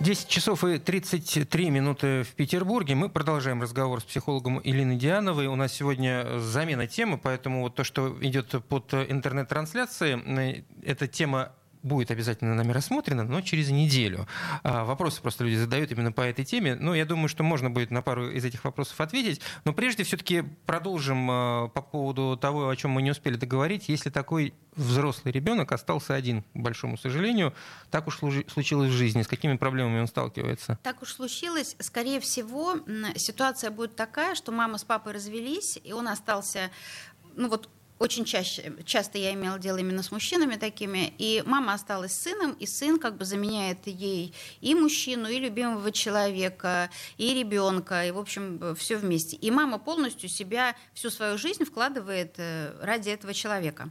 10 0.00 0.28
часов 0.28 0.64
и 0.64 0.78
33 0.78 1.70
минуты 1.70 2.24
в 2.24 2.34
Петербурге. 2.34 2.94
Мы 2.94 3.08
продолжаем 3.08 3.62
разговор 3.62 4.00
с 4.00 4.04
психологом 4.04 4.58
Илиной 4.58 4.96
Диановой. 4.96 5.46
У 5.46 5.54
нас 5.54 5.72
сегодня 5.72 6.40
замена 6.40 6.86
темы, 6.86 7.16
поэтому 7.16 7.62
вот 7.62 7.76
то, 7.76 7.84
что 7.84 8.14
идет 8.20 8.54
под 8.68 8.92
интернет-трансляцией, 8.92 10.20
э, 10.20 10.62
эта 10.82 11.06
тема 11.06 11.52
будет 11.84 12.10
обязательно 12.10 12.54
нами 12.54 12.72
рассмотрено, 12.72 13.22
но 13.24 13.40
через 13.42 13.70
неделю. 13.70 14.26
А, 14.62 14.84
вопросы 14.84 15.20
просто 15.20 15.44
люди 15.44 15.56
задают 15.56 15.92
именно 15.92 16.10
по 16.10 16.22
этой 16.22 16.44
теме. 16.44 16.74
Но 16.74 16.94
я 16.94 17.04
думаю, 17.04 17.28
что 17.28 17.44
можно 17.44 17.70
будет 17.70 17.90
на 17.90 18.02
пару 18.02 18.30
из 18.30 18.44
этих 18.44 18.64
вопросов 18.64 19.00
ответить. 19.00 19.40
Но 19.64 19.72
прежде 19.72 20.02
все-таки 20.02 20.42
продолжим 20.66 21.30
а, 21.30 21.68
по 21.68 21.82
поводу 21.82 22.36
того, 22.40 22.68
о 22.68 22.76
чем 22.76 22.92
мы 22.92 23.02
не 23.02 23.10
успели 23.10 23.36
договорить. 23.36 23.88
Если 23.88 24.10
такой 24.10 24.54
взрослый 24.74 25.32
ребенок 25.32 25.70
остался 25.72 26.14
один, 26.14 26.42
к 26.42 26.58
большому 26.58 26.96
сожалению, 26.96 27.54
так 27.90 28.08
уж 28.08 28.18
случилось 28.18 28.90
в 28.90 28.94
жизни. 28.94 29.22
С 29.22 29.28
какими 29.28 29.56
проблемами 29.56 30.00
он 30.00 30.06
сталкивается? 30.06 30.78
Так 30.82 31.02
уж 31.02 31.12
случилось. 31.12 31.76
Скорее 31.78 32.20
всего, 32.20 32.78
ситуация 33.16 33.70
будет 33.70 33.94
такая, 33.94 34.34
что 34.34 34.52
мама 34.52 34.78
с 34.78 34.84
папой 34.84 35.12
развелись, 35.12 35.78
и 35.84 35.92
он 35.92 36.08
остался 36.08 36.70
ну 37.36 37.48
вот 37.48 37.68
очень 38.04 38.26
чаще, 38.26 38.74
часто 38.84 39.16
я 39.16 39.32
имела 39.32 39.58
дело 39.58 39.78
именно 39.78 40.02
с 40.02 40.12
мужчинами 40.12 40.56
такими, 40.56 41.14
и 41.16 41.42
мама 41.46 41.72
осталась 41.72 42.12
сыном, 42.12 42.52
и 42.52 42.66
сын 42.66 42.98
как 42.98 43.16
бы 43.16 43.24
заменяет 43.24 43.86
ей 43.86 44.34
и 44.60 44.74
мужчину, 44.74 45.26
и 45.26 45.38
любимого 45.38 45.90
человека, 45.90 46.90
и 47.16 47.32
ребенка, 47.32 48.04
и, 48.06 48.10
в 48.10 48.18
общем, 48.18 48.76
все 48.76 48.98
вместе. 48.98 49.36
И 49.36 49.50
мама 49.50 49.78
полностью 49.78 50.28
себя, 50.28 50.76
всю 50.92 51.08
свою 51.08 51.38
жизнь 51.38 51.64
вкладывает 51.64 52.34
э, 52.36 52.74
ради 52.82 53.08
этого 53.08 53.32
человека. 53.32 53.88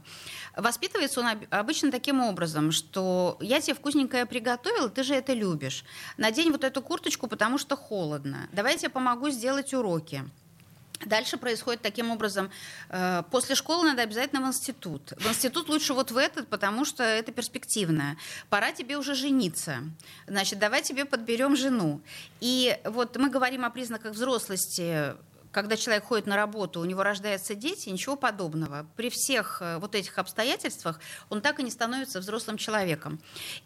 Воспитывается 0.56 1.18
он 1.18 1.26
обычно 1.50 1.90
таким 1.90 2.20
образом, 2.20 2.70
что 2.70 3.36
я 3.40 3.60
тебе 3.60 3.74
вкусненькое 3.74 4.26
приготовила, 4.26 4.88
ты 4.88 5.02
же 5.02 5.14
это 5.14 5.32
любишь. 5.32 5.84
Надень 6.18 6.52
вот 6.52 6.62
эту 6.62 6.82
курточку, 6.82 7.26
потому 7.26 7.58
что 7.58 7.76
холодно. 7.76 8.48
Давай 8.52 8.74
я 8.74 8.78
тебе 8.78 8.90
помогу 8.90 9.30
сделать 9.30 9.74
уроки. 9.74 10.24
Дальше 11.04 11.36
происходит 11.36 11.82
таким 11.82 12.10
образом. 12.10 12.50
э, 12.88 13.22
После 13.30 13.54
школы 13.54 13.84
надо 13.88 14.02
обязательно 14.02 14.40
в 14.40 14.46
институт. 14.46 15.12
В 15.18 15.26
институт 15.28 15.68
лучше 15.68 15.94
вот 15.94 16.10
в 16.10 16.16
этот, 16.16 16.48
потому 16.48 16.84
что 16.84 17.02
это 17.02 17.32
перспективно. 17.32 18.16
Пора 18.48 18.72
тебе 18.72 18.96
уже 18.96 19.14
жениться. 19.14 19.78
Значит, 20.26 20.58
давай 20.58 20.82
тебе 20.82 21.04
подберем 21.04 21.56
жену. 21.56 22.00
И 22.40 22.78
вот 22.84 23.16
мы 23.16 23.30
говорим 23.30 23.64
о 23.64 23.70
признаках 23.70 24.12
взрослости 24.12 25.14
когда 25.54 25.76
человек 25.76 26.04
ходит 26.04 26.26
на 26.26 26.36
работу, 26.36 26.80
у 26.80 26.84
него 26.84 27.02
рождаются 27.02 27.54
дети, 27.54 27.88
ничего 27.88 28.16
подобного. 28.16 28.86
При 28.96 29.08
всех 29.08 29.58
э, 29.62 29.78
вот 29.78 29.94
этих 29.94 30.18
обстоятельствах 30.18 31.00
он 31.30 31.40
так 31.40 31.60
и 31.60 31.62
не 31.62 31.70
становится 31.70 32.18
взрослым 32.18 32.58
человеком. 32.58 33.20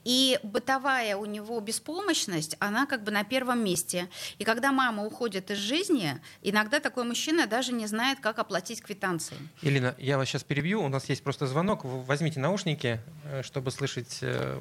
И 0.05 0.38
бытовая 0.42 1.16
у 1.16 1.24
него 1.24 1.59
беспомощность, 1.61 2.57
она 2.61 2.87
как 2.87 3.03
бы 3.03 3.11
на 3.11 3.24
первом 3.24 3.64
месте. 3.64 4.09
И 4.38 4.44
когда 4.44 4.70
мама 4.70 5.05
уходит 5.05 5.51
из 5.51 5.59
жизни, 5.59 6.20
иногда 6.42 6.79
такой 6.79 7.05
мужчина 7.05 7.46
даже 7.46 7.72
не 7.72 7.87
знает, 7.87 8.20
как 8.20 8.38
оплатить 8.38 8.83
квитанции. 8.83 9.37
Ирина, 9.62 9.94
я 9.98 10.18
вас 10.18 10.29
сейчас 10.29 10.44
перебью. 10.44 10.83
У 10.83 10.88
нас 10.88 11.09
есть 11.09 11.24
просто 11.24 11.46
звонок. 11.46 11.81
Возьмите 11.85 12.38
наушники, 12.38 13.01
э, 13.24 13.42
чтобы 13.42 13.70
слышать 13.70 14.18
э, 14.20 14.59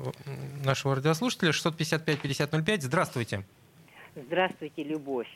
нашего 0.63 0.95
радиослушателя. 0.95 1.51
655-5005. 1.51 2.81
Здравствуйте. 2.81 3.43
Здравствуйте, 4.15 4.83
Любовь. 4.83 5.27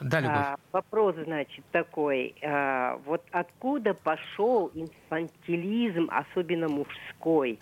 Да, 0.00 0.20
Любовь. 0.20 0.36
А, 0.36 0.56
вопрос, 0.72 1.14
значит, 1.16 1.64
такой. 1.72 2.34
А, 2.42 2.98
вот 3.04 3.22
откуда 3.32 3.92
пошел 3.92 4.70
инфантилизм, 4.74 6.08
особенно 6.10 6.68
мужской? 6.68 7.58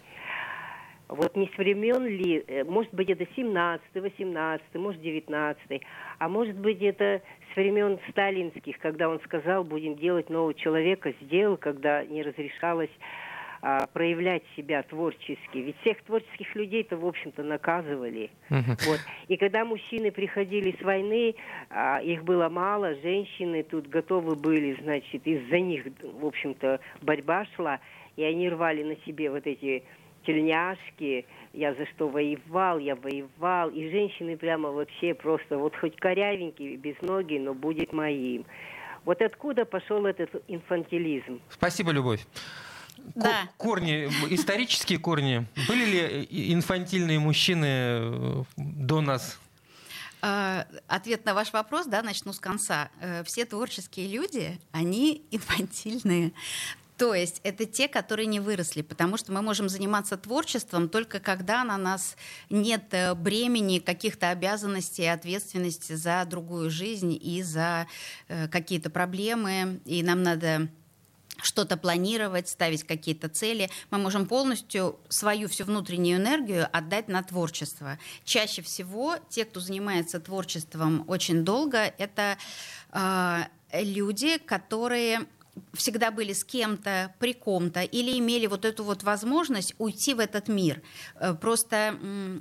Вот 1.09 1.35
не 1.37 1.49
с 1.49 1.59
времен 1.59 2.05
ли, 2.05 2.45
э, 2.47 2.65
может 2.65 2.93
быть, 2.93 3.09
это 3.09 3.27
17 3.35 3.83
18 3.95 4.75
может, 4.75 5.01
19 5.01 5.81
а 6.19 6.29
может 6.29 6.57
быть, 6.57 6.83
это 6.83 7.23
с 7.53 7.57
времен 7.57 7.99
сталинских, 8.11 8.79
когда 8.79 9.09
он 9.09 9.19
сказал, 9.21 9.65
будем 9.65 9.97
делать 9.97 10.29
нового 10.29 10.53
человека, 10.53 11.15
сделал, 11.23 11.57
когда 11.57 12.05
не 12.05 12.23
разрешалось 12.23 12.91
а, 13.61 13.87
проявлять 13.87 14.43
себя 14.57 14.83
творчески. 14.83 15.59
Ведь 15.59 15.77
всех 15.81 16.03
творческих 16.03 16.55
людей-то, 16.55 16.97
в 16.97 17.07
общем-то, 17.07 17.43
наказывали. 17.43 18.31
Мгм. 18.51 18.77
Вот. 18.87 19.01
И 19.29 19.37
когда 19.37 19.65
мужчины 19.65 20.11
приходили 20.11 20.77
с 20.79 20.83
войны, 20.83 21.35
а, 21.71 22.01
их 22.01 22.25
было 22.25 22.49
мало, 22.49 22.95
женщины 22.97 23.63
тут 23.63 23.89
готовы 23.89 24.37
были, 24.37 24.77
значит, 24.83 25.27
из-за 25.27 25.59
них, 25.59 25.87
в 26.03 26.27
общем-то, 26.27 26.81
борьба 27.03 27.47
шла, 27.57 27.81
и 28.17 28.23
они 28.23 28.49
рвали 28.49 28.83
на 28.83 28.97
себе 29.05 29.31
вот 29.31 29.47
эти 29.47 29.83
тельняшки, 30.27 31.27
я 31.53 31.75
за 31.75 31.87
что 31.87 32.09
воевал, 32.09 32.79
я 32.79 32.95
воевал, 32.97 33.71
и 33.71 33.91
женщины 33.91 34.37
прямо 34.37 34.71
вообще 34.71 35.15
просто, 35.15 35.57
вот 35.57 35.75
хоть 35.77 35.97
корявенький, 35.97 36.77
без 36.77 37.01
ноги, 37.01 37.39
но 37.39 37.55
будет 37.55 37.93
моим. 37.93 38.45
Вот 39.05 39.23
откуда 39.23 39.65
пошел 39.65 40.05
этот 40.05 40.43
инфантилизм? 40.49 41.41
Спасибо, 41.49 41.93
Любовь. 41.93 42.21
Да. 43.15 43.49
Корни, 43.57 44.09
исторические 44.35 44.99
корни. 44.99 45.47
Были 45.69 45.85
ли 45.85 46.23
и- 46.23 46.53
инфантильные 46.53 47.19
мужчины 47.19 47.67
э, 47.67 48.45
до 48.57 49.01
нас? 49.01 49.39
Э, 50.23 50.65
Ответ 50.87 51.25
на 51.25 51.35
ваш 51.35 51.53
вопрос, 51.53 51.87
да, 51.87 52.03
начну 52.03 52.33
с 52.33 52.41
конца. 52.41 52.91
Э, 53.01 53.23
Все 53.25 53.45
творческие 53.45 54.09
люди, 54.09 54.59
они 54.73 55.23
инфантильные. 55.31 56.33
То 56.97 57.15
есть 57.15 57.41
это 57.45 57.65
те, 57.65 57.87
которые 57.87 58.27
не 58.27 58.41
выросли, 58.41 58.83
потому 58.83 59.17
что 59.19 59.31
мы 59.31 59.41
можем 59.41 59.69
заниматься 59.69 60.17
творчеством 60.17 60.89
только 60.89 61.21
когда 61.21 61.63
на 61.63 61.77
нас 61.77 62.17
нет 62.51 62.87
э, 62.91 63.15
бремени 63.15 63.79
каких-то 63.79 64.31
обязанностей 64.31 65.03
и 65.03 65.07
ответственности 65.07 65.93
за 65.93 66.25
другую 66.25 66.71
жизнь 66.71 67.17
и 67.21 67.41
за 67.45 67.87
э, 68.27 68.49
какие-то 68.49 68.91
проблемы, 68.91 69.79
и 69.85 70.03
нам 70.03 70.25
надо 70.25 70.67
что-то 71.43 71.77
планировать, 71.77 72.49
ставить 72.49 72.85
какие-то 72.85 73.29
цели, 73.29 73.71
мы 73.91 73.99
можем 73.99 74.27
полностью 74.27 74.99
свою 75.09 75.49
всю 75.49 75.65
внутреннюю 75.65 76.19
энергию 76.19 76.69
отдать 76.73 77.09
на 77.09 77.23
творчество. 77.23 77.99
Чаще 78.25 78.63
всего 78.63 79.17
те, 79.29 79.45
кто 79.45 79.61
занимается 79.61 80.21
творчеством 80.21 81.05
очень 81.07 81.45
долго, 81.45 81.79
это 81.99 82.37
э, 82.93 83.43
люди, 83.73 84.39
которые 84.39 85.27
всегда 85.73 86.11
были 86.11 86.33
с 86.33 86.45
кем-то, 86.45 87.15
при 87.19 87.33
ком-то, 87.33 87.83
или 87.83 88.19
имели 88.19 88.47
вот 88.47 88.65
эту 88.65 88.85
вот 88.85 89.03
возможность 89.03 89.75
уйти 89.79 90.15
в 90.15 90.19
этот 90.19 90.49
мир. 90.49 90.83
Э, 91.15 91.35
Просто, 91.35 91.99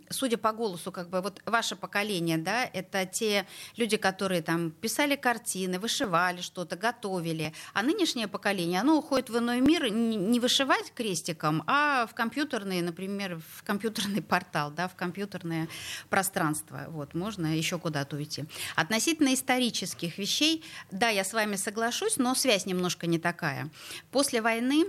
судя 0.10 0.38
по 0.38 0.52
голосу, 0.52 0.92
как 0.92 1.10
бы 1.10 1.22
вот 1.22 1.42
ваше 1.46 1.76
поколение, 1.76 2.38
да, 2.38 2.66
это 2.66 3.06
те 3.06 3.46
люди, 3.76 3.98
которые 3.98 4.42
там 4.42 4.72
писали 4.72 5.16
картины, 5.16 5.80
вышивали 5.80 6.42
что-то, 6.42 6.76
готовили. 6.76 7.54
А 7.74 7.84
нынешнее 7.84 8.28
поколение, 8.28 8.82
оно 8.82 8.98
уходит 8.98 9.30
в 9.30 9.38
иной 9.38 9.62
мир 9.62 9.90
не 9.90 10.40
вышивать 10.40 10.92
крестиком, 10.94 11.64
а 11.68 12.08
в 12.08 12.14
компьютерный, 12.14 12.82
например, 12.82 13.40
в 13.56 13.64
компьютерный 13.64 14.22
портал, 14.22 14.72
да, 14.72 14.88
в 14.88 14.96
компьютерное 14.96 15.68
пространство. 16.10 16.86
Вот, 16.90 17.14
можно 17.14 17.58
еще 17.58 17.80
куда-то 17.80 18.16
уйти. 18.16 18.46
Относительно 18.76 19.34
исторических 19.34 20.18
вещей, 20.18 20.64
да, 20.92 21.10
я 21.10 21.24
с 21.24 21.34
вами 21.34 21.56
соглашусь, 21.56 22.18
но 22.18 22.36
связь 22.36 22.66
немножко 22.66 23.07
не 23.08 23.20
такая. 23.20 23.70
После 24.12 24.42
войны 24.42 24.86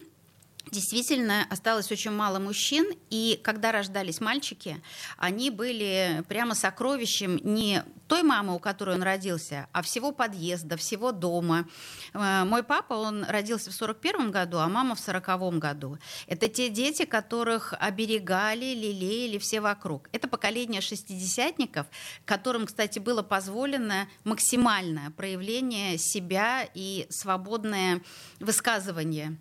Действительно, 0.71 1.47
осталось 1.51 1.91
очень 1.91 2.11
мало 2.11 2.39
мужчин, 2.39 2.87
и 3.11 3.41
когда 3.43 3.73
рождались 3.73 4.21
мальчики, 4.21 4.83
они 5.17 5.51
были 5.51 6.23
прямо 6.29 6.55
сокровищем 6.55 7.41
не 7.43 7.83
той 8.07 8.23
мамы, 8.23 8.55
у 8.55 8.59
которой 8.59 8.97
он 8.97 9.03
родился, 9.03 9.69
а 9.73 9.83
всего 9.83 10.13
подъезда, 10.13 10.77
всего 10.77 11.13
дома. 11.13 11.67
Э, 12.13 12.45
Мой 12.45 12.63
папа, 12.63 12.95
он 12.95 13.25
родился 13.25 13.71
в 13.71 13.75
41 13.75 14.31
году, 14.31 14.59
а 14.59 14.69
мама 14.69 14.95
в 14.95 15.01
40 15.01 15.59
году. 15.59 15.99
Это 16.27 16.49
те 16.49 16.69
дети, 16.69 17.05
которых 17.05 17.75
оберегали, 17.79 18.75
лелеяли 18.75 19.39
все 19.39 19.61
вокруг. 19.61 20.09
Это 20.13 20.29
поколение 20.29 20.81
шестидесятников, 20.81 21.87
которым, 22.25 22.67
кстати, 22.67 22.99
было 22.99 23.23
позволено 23.23 24.09
максимальное 24.25 25.11
проявление 25.11 25.99
себя 25.99 26.69
и 26.75 27.07
свободное 27.11 28.03
высказывание 28.41 29.39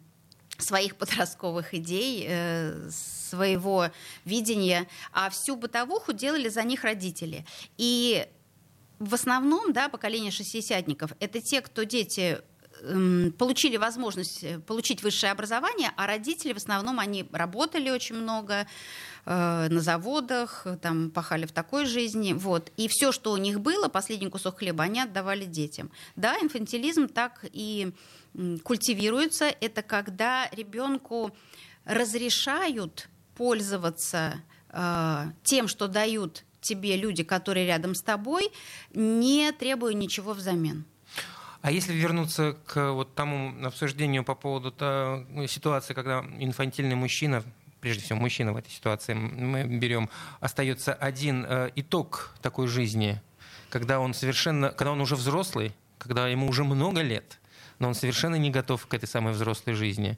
своих 0.58 0.96
подростковых 0.96 1.74
идей, 1.74 2.26
э, 2.28 2.90
своего 2.90 3.90
видения, 4.26 4.88
а 5.12 5.30
всю 5.30 5.56
бытовуху 5.56 6.14
делали 6.14 6.50
за 6.50 6.64
них 6.64 6.84
родители. 6.84 7.46
И 7.78 8.26
в 9.00 9.14
основном, 9.14 9.74
да, 9.74 9.90
поколение 9.90 10.32
шестидесятников— 10.32 11.12
это 11.20 11.42
те, 11.42 11.62
кто 11.62 11.84
дети 11.84 12.40
получили 13.38 13.78
возможность 13.78 14.44
э, 14.44 14.60
получить 14.60 15.04
высшее 15.04 15.32
образование, 15.32 15.92
а 15.98 16.08
родители 16.08 16.54
в 16.54 16.58
основном 16.58 17.00
они 17.00 17.28
работали 17.32 17.90
очень 17.90 18.16
много 18.16 18.68
э, 19.26 19.68
на 19.70 19.82
заводах, 19.82 20.68
там 20.82 21.12
пахали 21.12 21.46
в 21.46 21.52
такой 21.52 21.86
жизни, 21.86 22.34
вот. 22.34 22.72
И 22.78 22.88
все, 22.88 23.12
что 23.12 23.32
у 23.32 23.38
них 23.38 23.60
было, 23.60 23.88
последний 23.88 24.30
кусок 24.30 24.60
хлеба, 24.60 24.84
они 24.84 25.02
отдавали 25.02 25.46
детям. 25.46 25.92
Да, 26.16 26.38
инфантилизм 26.42 27.08
так 27.08 27.46
и 27.52 27.92
культивируется. 28.64 29.46
Это 29.46 29.82
когда 29.82 30.50
ребенку 30.52 31.36
разрешают 31.86 33.10
пользоваться 33.36 34.42
э, 34.70 35.26
тем, 35.44 35.68
что 35.68 35.88
дают 35.88 36.44
тебе 36.62 36.98
люди, 36.98 37.24
которые 37.24 37.66
рядом 37.66 37.96
с 37.96 38.02
тобой, 38.02 38.52
не 38.94 39.52
требуя 39.52 39.94
ничего 39.94 40.34
взамен. 40.34 40.86
А 41.62 41.72
если 41.72 41.94
вернуться 41.94 42.56
к 42.66 42.92
вот 42.92 43.16
тому 43.16 43.66
обсуждению 43.66 44.24
по 44.24 44.36
поводу 44.36 44.72
та- 44.72 45.24
ситуации, 45.48 45.94
когда 45.94 46.24
инфантильный 46.40 46.96
мужчина, 46.96 47.44
прежде 47.82 48.04
всего 48.04 48.20
мужчина 48.20 48.54
в 48.54 48.58
этой 48.58 48.70
ситуации, 48.70 49.14
мы 49.14 49.64
берем, 49.64 50.10
остается 50.40 50.94
один 50.94 51.46
э, 51.48 51.72
итог 51.76 52.36
такой 52.42 52.68
жизни, 52.68 53.22
когда 53.70 54.00
он 54.00 54.14
совершенно, 54.14 54.70
когда 54.70 54.92
он 54.92 55.02
уже 55.02 55.16
взрослый, 55.16 55.74
когда 55.98 56.28
ему 56.28 56.48
уже 56.48 56.64
много 56.64 57.02
лет, 57.02 57.40
но 57.80 57.88
он 57.90 57.96
совершенно 57.96 58.36
не 58.36 58.50
готов 58.50 58.86
к 58.86 58.94
этой 58.94 59.08
самой 59.08 59.34
взрослой 59.34 59.74
жизни. 59.74 60.18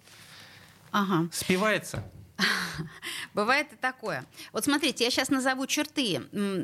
Ага. 0.91 1.29
Спивается? 1.31 2.03
Бывает 3.33 3.73
и 3.73 3.75
такое. 3.75 4.25
Вот 4.51 4.63
смотрите, 4.63 5.03
я 5.03 5.11
сейчас 5.11 5.29
назову 5.29 5.67
черты 5.67 6.15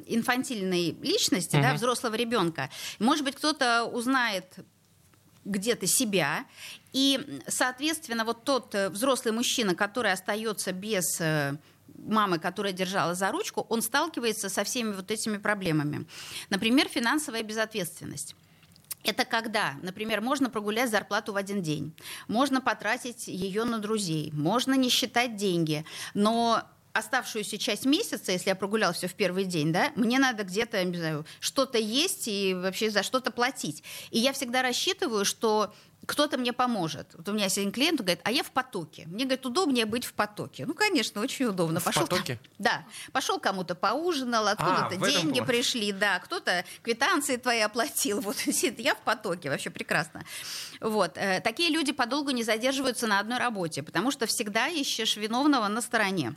инфантильной 0.07 0.91
личности, 1.01 1.57
да, 1.57 1.73
взрослого 1.73 2.15
ребенка. 2.15 2.69
Может 2.99 3.23
быть, 3.23 3.35
кто-то 3.35 3.85
узнает 3.85 4.45
где-то 5.43 5.85
себя, 5.85 6.45
и, 6.91 7.41
соответственно, 7.47 8.25
вот 8.25 8.43
тот 8.45 8.73
э, 8.73 8.89
взрослый 8.89 9.31
мужчина, 9.31 9.75
который 9.75 10.11
остается 10.11 10.71
без 10.71 11.21
э, 11.21 11.55
мамы, 11.97 12.39
которая 12.39 12.73
держала 12.73 13.13
за 13.13 13.31
ручку, 13.31 13.65
он 13.69 13.83
сталкивается 13.83 14.49
со 14.49 14.63
всеми 14.63 14.91
вот 14.93 15.11
этими 15.11 15.37
проблемами. 15.37 16.07
Например, 16.49 16.87
финансовая 16.87 17.43
безответственность. 17.43 18.35
Это 19.05 19.23
когда, 19.23 19.75
например, 19.83 20.19
можно 20.19 20.49
прогулять 20.49 20.89
зарплату 20.89 21.33
в 21.33 21.37
один 21.37 21.61
день, 21.61 21.93
можно 22.27 22.59
потратить 22.59 23.27
ее 23.27 23.63
на 23.63 23.77
друзей, 23.77 24.31
можно 24.33 24.73
не 24.73 24.89
считать 24.89 25.35
деньги, 25.35 25.85
но 26.15 26.63
оставшуюся 26.95 27.57
часть 27.57 27.85
месяца, 27.85 28.31
если 28.31 28.49
я 28.49 28.55
прогулял 28.55 28.93
все 28.93 29.07
в 29.07 29.13
первый 29.13 29.43
день, 29.45 29.71
да, 29.73 29.91
мне 29.95 30.17
надо 30.19 30.43
где-то, 30.43 30.83
не 30.83 30.97
знаю, 30.97 31.25
что-то 31.39 31.77
есть 31.77 32.27
и 32.27 32.53
вообще 32.53 32.89
за 32.89 33.03
что-то 33.03 33.31
платить. 33.31 33.83
И 34.11 34.19
я 34.19 34.31
всегда 34.33 34.61
рассчитываю, 34.61 35.25
что 35.25 35.73
кто-то 36.05 36.37
мне 36.37 36.53
поможет. 36.53 37.07
Вот 37.15 37.27
у 37.29 37.33
меня 37.33 37.45
есть 37.45 37.57
один 37.57 37.71
клиент, 37.71 37.99
он 37.99 38.05
говорит, 38.05 38.21
а 38.25 38.31
я 38.31 38.43
в 38.43 38.51
потоке. 38.51 39.05
Мне, 39.07 39.23
говорит, 39.25 39.43
удобнее 39.45 39.85
быть 39.87 40.05
в 40.05 40.13
потоке. 40.13 40.65
Ну, 40.67 40.75
конечно, 40.75 41.19
очень 41.19 41.45
удобно. 41.47 41.79
В 41.79 41.83
Пошел 41.83 42.03
потоке? 42.03 42.39
Да. 42.59 42.85
Пошел 43.11 43.39
кому-то 43.39 43.73
поужинал, 43.73 44.47
откуда-то 44.47 44.85
А, 44.85 44.89
в 44.89 45.03
этом 45.03 45.09
деньги 45.09 45.39
плане. 45.39 45.45
пришли, 45.47 45.91
да. 45.91 46.19
Кто-то 46.19 46.63
квитанции 46.83 47.37
твои 47.37 47.59
оплатил. 47.61 48.21
Вот 48.25 48.37
сидит, 48.37 48.79
я 48.79 48.93
в 48.93 48.99
потоке, 48.99 49.49
вообще 49.49 49.71
прекрасно. 49.71 50.23
Вот. 50.79 51.17
Э, 51.17 51.41
Такие 51.41 51.69
люди 51.71 51.91
подолгу 51.91 52.29
не 52.29 52.43
задерживаются 52.43 53.07
на 53.07 53.19
одной 53.19 53.39
работе, 53.39 53.81
потому 53.81 54.11
что 54.11 54.27
всегда 54.27 54.67
ищешь 54.67 55.17
виновного 55.17 55.67
на 55.67 55.81
стороне. 55.81 56.35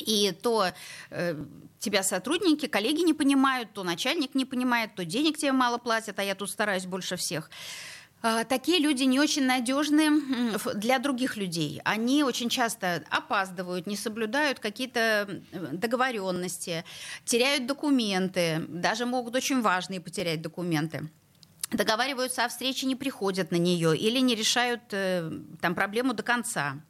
И 0.00 0.32
то 0.32 0.72
э, 1.10 1.44
тебя 1.78 2.02
сотрудники, 2.02 2.66
коллеги 2.66 3.02
не 3.02 3.14
понимают, 3.14 3.72
то 3.72 3.84
начальник 3.84 4.34
не 4.34 4.44
понимает, 4.44 4.94
то 4.94 5.04
денег 5.04 5.38
тебе 5.38 5.52
мало 5.52 5.78
платят, 5.78 6.18
а 6.18 6.22
я 6.22 6.34
тут 6.34 6.50
стараюсь 6.50 6.86
больше 6.86 7.16
всех. 7.16 7.50
А, 8.22 8.44
Такие 8.44 8.78
люди 8.78 9.04
не 9.04 9.18
очень 9.18 9.44
надежны 9.44 10.58
для 10.74 10.98
других 10.98 11.36
людей. 11.36 11.80
Они 11.84 12.22
очень 12.22 12.48
часто 12.50 13.02
опаздывают, 13.08 13.86
не 13.86 13.96
соблюдают 13.96 14.58
какие-то 14.58 15.42
договоренности, 15.72 16.84
теряют 17.24 17.66
документы, 17.66 18.64
даже 18.68 19.06
могут 19.06 19.34
очень 19.34 19.62
важные 19.62 20.00
потерять 20.00 20.42
документы 20.42 21.08
договариваются 21.72 22.44
о 22.44 22.48
встрече, 22.48 22.86
не 22.86 22.96
приходят 22.96 23.52
на 23.52 23.56
нее 23.56 23.96
или 23.96 24.18
не 24.18 24.34
решают 24.34 24.82
э, 24.90 25.30
там 25.60 25.74
проблему 25.76 26.14
до 26.14 26.24
конца. 26.24 26.80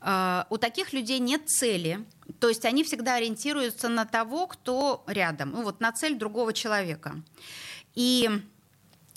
А, 0.00 0.46
У 0.50 0.58
таких 0.58 0.92
людей 0.92 1.18
нет 1.18 1.48
цели, 1.48 2.04
то 2.40 2.48
есть 2.48 2.64
они 2.64 2.84
всегда 2.84 3.14
ориентируются 3.14 3.88
на 3.88 4.04
того, 4.04 4.46
кто 4.46 5.04
рядом, 5.06 5.50
ну 5.50 5.62
вот 5.62 5.80
на 5.80 5.92
цель 5.92 6.16
другого 6.16 6.52
человека. 6.52 7.22
И 7.94 8.28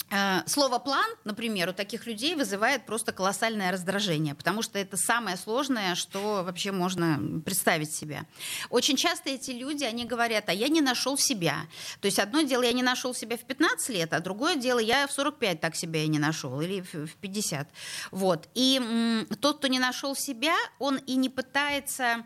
э, 0.10 0.40
слово 0.48 0.80
план, 0.80 1.06
например, 1.26 1.70
у 1.70 1.74
таких 1.74 2.08
людей 2.08 2.36
вызывает 2.36 2.86
просто 2.86 3.12
колоссальное 3.12 3.72
раздражение, 3.72 4.36
потому 4.36 4.62
что 4.62 4.80
это 4.80 4.96
самое 4.96 5.36
сложное, 5.38 5.96
что 5.96 6.44
вообще 6.44 6.72
можно 6.72 7.42
представить 7.44 7.94
себе. 7.94 8.24
Очень 8.70 8.96
часто 8.96 9.30
эти 9.30 9.52
люди, 9.52 9.84
они 9.84 10.06
говорят, 10.06 10.48
а 10.48 10.54
я 10.54 10.70
не 10.70 10.82
нашел 10.82 11.18
себя. 11.18 11.58
То 12.00 12.06
есть 12.06 12.20
одно 12.20 12.42
дело, 12.42 12.64
я 12.64 12.74
не 12.74 12.84
нашел 12.84 13.14
себя 13.14 13.38
в 13.38 13.42
15 13.42 13.90
лет, 13.90 14.14
а 14.14 14.22
другое 14.22 14.56
дело, 14.56 14.80
я 14.80 15.06
в 15.08 15.12
45 15.12 15.60
так 15.60 15.76
себя 15.76 16.04
и 16.04 16.08
не 16.08 16.20
нашел, 16.20 16.62
или 16.62 16.82
в 16.82 17.08
в 17.08 17.16
50. 17.16 17.68
Вот. 18.12 18.48
И 18.56 18.78
м, 18.78 19.26
тот, 19.42 19.58
кто 19.58 19.68
не 19.68 19.80
нашел 19.80 20.16
себя, 20.16 20.56
он 20.80 20.98
и 20.98 21.16
не 21.16 21.30
пытается 21.30 22.24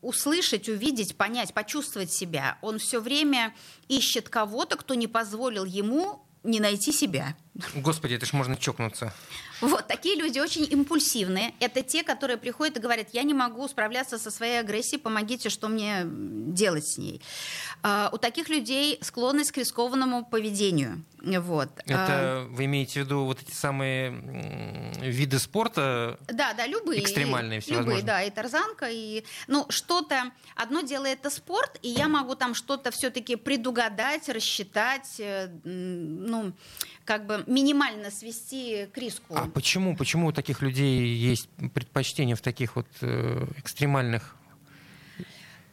услышать, 0.00 0.68
увидеть, 0.68 1.16
понять, 1.16 1.54
почувствовать 1.54 2.12
себя. 2.12 2.58
Он 2.60 2.78
все 2.78 3.00
время 3.00 3.54
ищет 3.88 4.28
кого-то, 4.28 4.76
кто 4.76 4.94
не 4.94 5.06
позволил 5.06 5.64
ему 5.64 6.24
не 6.44 6.58
найти 6.60 6.92
себя. 6.92 7.36
Господи, 7.74 8.14
это 8.14 8.26
ж 8.26 8.32
можно 8.32 8.56
чокнуться. 8.56 9.12
Вот, 9.60 9.86
такие 9.86 10.16
люди 10.16 10.40
очень 10.40 10.66
импульсивные. 10.68 11.54
Это 11.60 11.82
те, 11.82 12.02
которые 12.02 12.36
приходят 12.36 12.76
и 12.76 12.80
говорят, 12.80 13.08
я 13.12 13.22
не 13.22 13.34
могу 13.34 13.68
справляться 13.68 14.18
со 14.18 14.30
своей 14.30 14.58
агрессией, 14.58 15.00
помогите, 15.00 15.50
что 15.50 15.68
мне 15.68 16.02
делать 16.04 16.86
с 16.86 16.98
ней. 16.98 17.22
А, 17.82 18.10
у 18.12 18.18
таких 18.18 18.48
людей 18.48 18.98
склонность 19.02 19.52
к 19.52 19.58
рискованному 19.58 20.24
поведению. 20.24 21.04
Вот. 21.24 21.70
А, 21.78 21.82
Это 21.86 22.46
вы 22.50 22.64
имеете 22.64 23.02
в 23.02 23.04
виду 23.04 23.24
вот 23.24 23.40
эти 23.40 23.52
самые 23.52 24.10
виды 25.00 25.38
спорта? 25.38 26.18
Да, 26.26 26.52
да, 26.54 26.66
любые. 26.66 27.00
Экстремальные 27.02 27.60
Любые, 27.60 27.60
всевозможные. 27.60 28.02
да, 28.02 28.22
и 28.22 28.30
тарзанка, 28.30 28.88
и... 28.90 29.24
Ну, 29.46 29.66
что-то... 29.68 30.32
Одно 30.56 30.80
дело 30.80 31.06
это 31.06 31.30
спорт, 31.30 31.78
и 31.82 31.88
я 31.88 32.08
могу 32.08 32.34
там 32.34 32.54
что-то 32.54 32.90
все-таки 32.90 33.36
предугадать, 33.36 34.28
рассчитать, 34.28 35.16
э, 35.18 35.48
ну, 35.64 36.52
как 37.04 37.26
бы 37.26 37.44
минимально 37.46 38.10
свести 38.10 38.86
к 38.92 38.98
риску. 38.98 39.34
А 39.36 39.46
почему, 39.46 39.96
почему 39.96 40.28
у 40.28 40.32
таких 40.32 40.60
людей 40.60 41.06
есть 41.06 41.48
предпочтение 41.74 42.36
в 42.36 42.40
таких 42.40 42.76
вот 42.76 42.86
э, 43.00 43.46
экстремальных? 43.58 44.36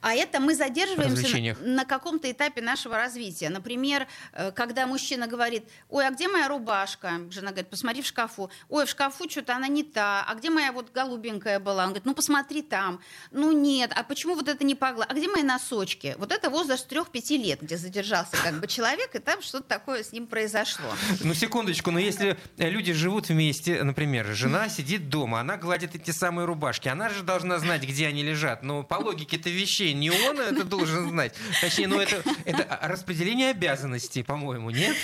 А 0.01 0.13
это 0.13 0.39
мы 0.39 0.55
задерживаемся 0.55 1.55
на, 1.61 1.75
на 1.75 1.85
каком-то 1.85 2.31
этапе 2.31 2.61
нашего 2.61 2.97
развития. 2.97 3.49
Например, 3.49 4.07
э, 4.33 4.51
когда 4.51 4.87
мужчина 4.87 5.27
говорит, 5.27 5.65
ой, 5.89 6.07
а 6.07 6.11
где 6.11 6.27
моя 6.27 6.47
рубашка? 6.47 7.21
Жена 7.29 7.51
говорит, 7.51 7.69
посмотри 7.69 8.01
в 8.01 8.05
шкафу. 8.05 8.49
Ой, 8.69 8.85
в 8.85 8.89
шкафу 8.89 9.29
что-то 9.29 9.55
она 9.55 9.67
не 9.67 9.83
та. 9.83 10.25
А 10.27 10.35
где 10.35 10.49
моя 10.49 10.71
вот 10.71 10.91
голубенькая 10.93 11.59
была? 11.59 11.83
Он 11.83 11.89
говорит, 11.89 12.05
ну 12.05 12.13
посмотри 12.13 12.61
там. 12.61 13.01
Ну 13.31 13.51
нет, 13.51 13.91
а 13.95 14.03
почему 14.03 14.35
вот 14.35 14.47
это 14.47 14.63
не 14.63 14.75
погла? 14.75 15.05
А 15.07 15.13
где 15.13 15.27
мои 15.27 15.43
носочки? 15.43 16.15
Вот 16.17 16.31
это 16.31 16.49
возраст 16.49 16.91
3-5 16.91 17.37
лет, 17.37 17.61
где 17.61 17.77
задержался 17.77 18.37
как 18.43 18.59
бы 18.59 18.67
человек, 18.67 19.15
и 19.15 19.19
там 19.19 19.41
что-то 19.41 19.63
такое 19.63 20.03
с 20.03 20.11
ним 20.11 20.27
произошло. 20.27 20.89
Ну, 21.21 21.33
секундочку, 21.33 21.91
но 21.91 21.99
если 21.99 22.37
люди 22.57 22.93
живут 22.93 23.29
вместе, 23.29 23.83
например, 23.83 24.27
жена 24.33 24.69
сидит 24.69 25.09
дома, 25.09 25.41
она 25.41 25.57
гладит 25.57 25.95
эти 25.95 26.11
самые 26.11 26.45
рубашки, 26.45 26.87
она 26.87 27.09
же 27.09 27.23
должна 27.23 27.59
знать, 27.59 27.83
где 27.83 28.07
они 28.07 28.23
лежат. 28.23 28.63
Но 28.63 28.83
по 28.83 28.95
логике-то 28.95 29.49
вещей 29.49 29.88
не 29.93 30.09
он 30.11 30.39
это 30.39 30.63
должен 30.63 31.09
знать. 31.09 31.33
Точнее, 31.61 31.87
ну 31.87 31.99
это, 31.99 32.23
это 32.45 32.79
распределение 32.83 33.51
обязанностей, 33.51 34.23
по-моему, 34.23 34.69
нет? 34.69 34.95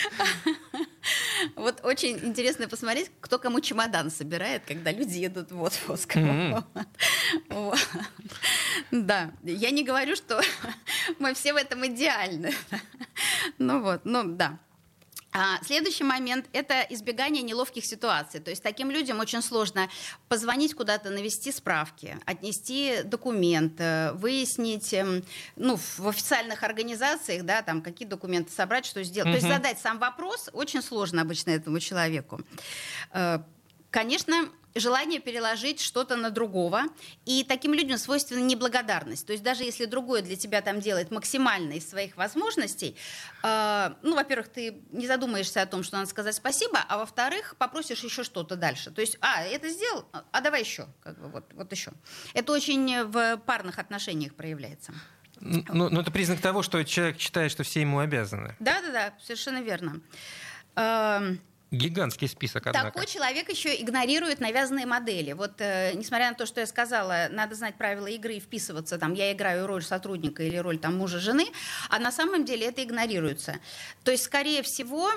Вот 1.55 1.81
очень 1.83 2.17
интересно 2.23 2.67
посмотреть, 2.67 3.11
кто 3.21 3.37
кому 3.37 3.59
чемодан 3.59 4.09
собирает, 4.09 4.63
когда 4.65 4.91
люди 4.91 5.17
едут 5.17 5.51
в 5.51 5.61
отпуск. 5.61 6.15
Мгм. 6.15 6.65
Вот. 7.49 7.87
Да, 8.91 9.31
я 9.43 9.71
не 9.71 9.83
говорю, 9.83 10.15
что 10.15 10.41
мы 11.19 11.33
все 11.33 11.53
в 11.53 11.57
этом 11.57 11.85
идеальны. 11.85 12.53
Ну 13.57 13.81
вот, 13.81 14.01
ну 14.05 14.23
да. 14.23 14.59
А 15.37 15.61
следующий 15.65 16.05
момент– 16.05 16.45
это 16.53 16.79
избегание 16.89 17.43
неловких 17.43 17.83
ситуаций. 17.83 18.39
То 18.39 18.51
есть 18.51 18.63
таким 18.63 18.89
людям 18.89 19.19
очень 19.19 19.41
сложно 19.41 19.89
позвонить 20.29 20.73
куда-то, 20.73 21.09
навести 21.09 21.51
справки, 21.51 22.17
отнести 22.25 23.01
документ, 23.03 23.73
э, 23.79 24.13
выяснить, 24.13 24.93
эм, 24.93 25.25
ну, 25.57 25.75
в 25.75 26.07
официальных 26.07 26.63
организациях, 26.63 27.43
да, 27.43 27.61
там, 27.63 27.81
какие 27.81 28.07
документы 28.07 28.53
собрать, 28.53 28.85
что 28.85 29.03
сделать. 29.03 29.29
То 29.33 29.35
есть 29.35 29.47
задать 29.47 29.77
сам 29.77 29.99
вопрос 29.99 30.49
очень 30.53 30.81
сложно 30.81 31.23
обычно 31.23 31.49
этому 31.49 31.81
человеку. 31.81 32.39
Э, 33.11 33.39
Конечно, 33.91 34.49
желание 34.75 35.19
переложить 35.19 35.81
что-то 35.81 36.15
на 36.15 36.29
другого. 36.29 36.83
И 37.25 37.43
таким 37.43 37.73
людям 37.73 37.97
свойственна 37.97 38.43
неблагодарность. 38.43 39.25
То 39.25 39.33
есть 39.33 39.43
даже 39.43 39.63
если 39.63 39.85
другой 39.85 40.21
для 40.21 40.35
тебя 40.35 40.61
там 40.61 40.79
делает 40.79 41.11
максимально 41.11 41.73
из 41.73 41.89
своих 41.89 42.17
возможностей, 42.17 42.95
э, 43.43 43.93
ну, 44.01 44.15
во-первых, 44.15 44.49
ты 44.49 44.81
не 44.91 45.07
задумаешься 45.07 45.61
о 45.61 45.65
том, 45.65 45.83
что 45.83 45.97
надо 45.97 46.09
сказать 46.09 46.35
спасибо, 46.35 46.79
а 46.87 46.97
во-вторых, 46.97 47.55
попросишь 47.57 48.03
еще 48.03 48.23
что-то 48.23 48.55
дальше. 48.55 48.91
То 48.91 49.01
есть, 49.01 49.17
а, 49.21 49.43
это 49.43 49.69
сделал, 49.69 50.05
а 50.11 50.41
давай 50.41 50.61
еще, 50.61 50.87
как 51.01 51.19
бы, 51.19 51.29
вот, 51.29 51.45
вот 51.53 51.71
еще. 51.71 51.91
Это 52.33 52.51
очень 52.51 53.03
в 53.03 53.37
парных 53.37 53.79
отношениях 53.79 54.35
проявляется. 54.35 54.93
Ну, 55.39 55.89
ну, 55.89 56.01
это 56.01 56.11
признак 56.11 56.39
того, 56.39 56.63
что 56.63 56.83
человек 56.83 57.19
считает, 57.19 57.51
что 57.51 57.63
все 57.63 57.81
ему 57.81 57.99
обязаны. 57.99 58.55
Да-да-да, 58.59 59.13
совершенно 59.21 59.61
верно. 59.61 60.01
Гигантский 61.71 62.27
список, 62.27 62.67
однако. 62.67 62.91
Такой 62.91 63.05
человек 63.07 63.49
еще 63.49 63.75
игнорирует 63.81 64.39
навязанные 64.39 64.85
модели. 64.85 65.33
Вот, 65.33 65.53
э, 65.59 65.93
несмотря 65.93 66.29
на 66.29 66.35
то, 66.35 66.45
что 66.45 66.61
я 66.61 66.67
сказала, 66.67 67.27
надо 67.31 67.55
знать 67.55 67.75
правила 67.75 68.07
игры 68.07 68.35
и 68.35 68.39
вписываться, 68.39 68.97
там, 68.97 69.13
я 69.13 69.33
играю 69.33 69.67
роль 69.67 69.83
сотрудника 69.83 70.43
или 70.43 70.57
роль 70.57 70.77
там, 70.77 70.97
мужа, 70.97 71.19
жены, 71.19 71.47
а 71.89 71.99
на 71.99 72.11
самом 72.11 72.45
деле 72.45 72.67
это 72.67 72.83
игнорируется. 72.83 73.59
То 74.03 74.11
есть, 74.11 74.23
скорее 74.23 74.61
всего, 74.63 75.11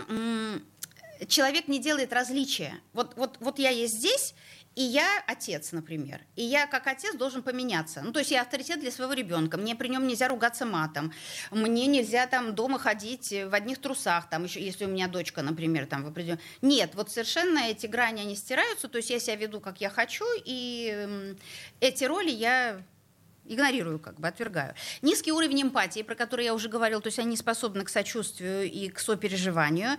человек 1.26 1.68
не 1.68 1.78
делает 1.78 2.12
различия. 2.12 2.74
Вот, 2.92 3.16
вот, 3.16 3.36
вот 3.40 3.58
я 3.58 3.70
есть 3.70 3.94
здесь, 3.94 4.34
и 4.78 4.82
я 4.82 5.24
отец, 5.26 5.72
например. 5.72 6.20
И 6.36 6.44
я 6.44 6.68
как 6.68 6.86
отец 6.86 7.16
должен 7.16 7.42
поменяться. 7.42 8.00
Ну, 8.00 8.12
то 8.12 8.20
есть 8.20 8.30
я 8.30 8.42
авторитет 8.42 8.78
для 8.78 8.92
своего 8.92 9.12
ребенка. 9.12 9.56
Мне 9.58 9.74
при 9.74 9.88
нем 9.88 10.06
нельзя 10.06 10.28
ругаться 10.28 10.64
матом. 10.66 11.12
Мне 11.50 11.88
нельзя 11.88 12.28
там 12.28 12.54
дома 12.54 12.78
ходить 12.78 13.32
в 13.32 13.52
одних 13.54 13.80
трусах, 13.80 14.30
там 14.30 14.44
еще, 14.44 14.64
если 14.64 14.84
у 14.84 14.88
меня 14.88 15.08
дочка, 15.08 15.42
например, 15.42 15.86
там 15.86 16.04
в 16.04 16.06
определенном... 16.06 16.40
Нет, 16.62 16.94
вот 16.94 17.10
совершенно 17.10 17.58
эти 17.58 17.86
грани, 17.88 18.20
они 18.20 18.36
стираются. 18.36 18.86
То 18.86 18.98
есть 18.98 19.10
я 19.10 19.18
себя 19.18 19.34
веду, 19.34 19.58
как 19.58 19.80
я 19.80 19.90
хочу, 19.90 20.24
и 20.44 21.34
эти 21.80 22.04
роли 22.04 22.30
я 22.30 22.80
игнорирую, 23.48 23.98
как 23.98 24.18
бы 24.20 24.28
отвергаю. 24.28 24.74
Низкий 25.02 25.32
уровень 25.32 25.62
эмпатии, 25.62 26.02
про 26.02 26.14
который 26.14 26.44
я 26.44 26.54
уже 26.54 26.68
говорила, 26.68 27.00
то 27.00 27.08
есть 27.08 27.18
они 27.18 27.36
способны 27.36 27.84
к 27.84 27.88
сочувствию 27.88 28.70
и 28.70 28.88
к 28.88 28.98
сопереживанию. 29.00 29.96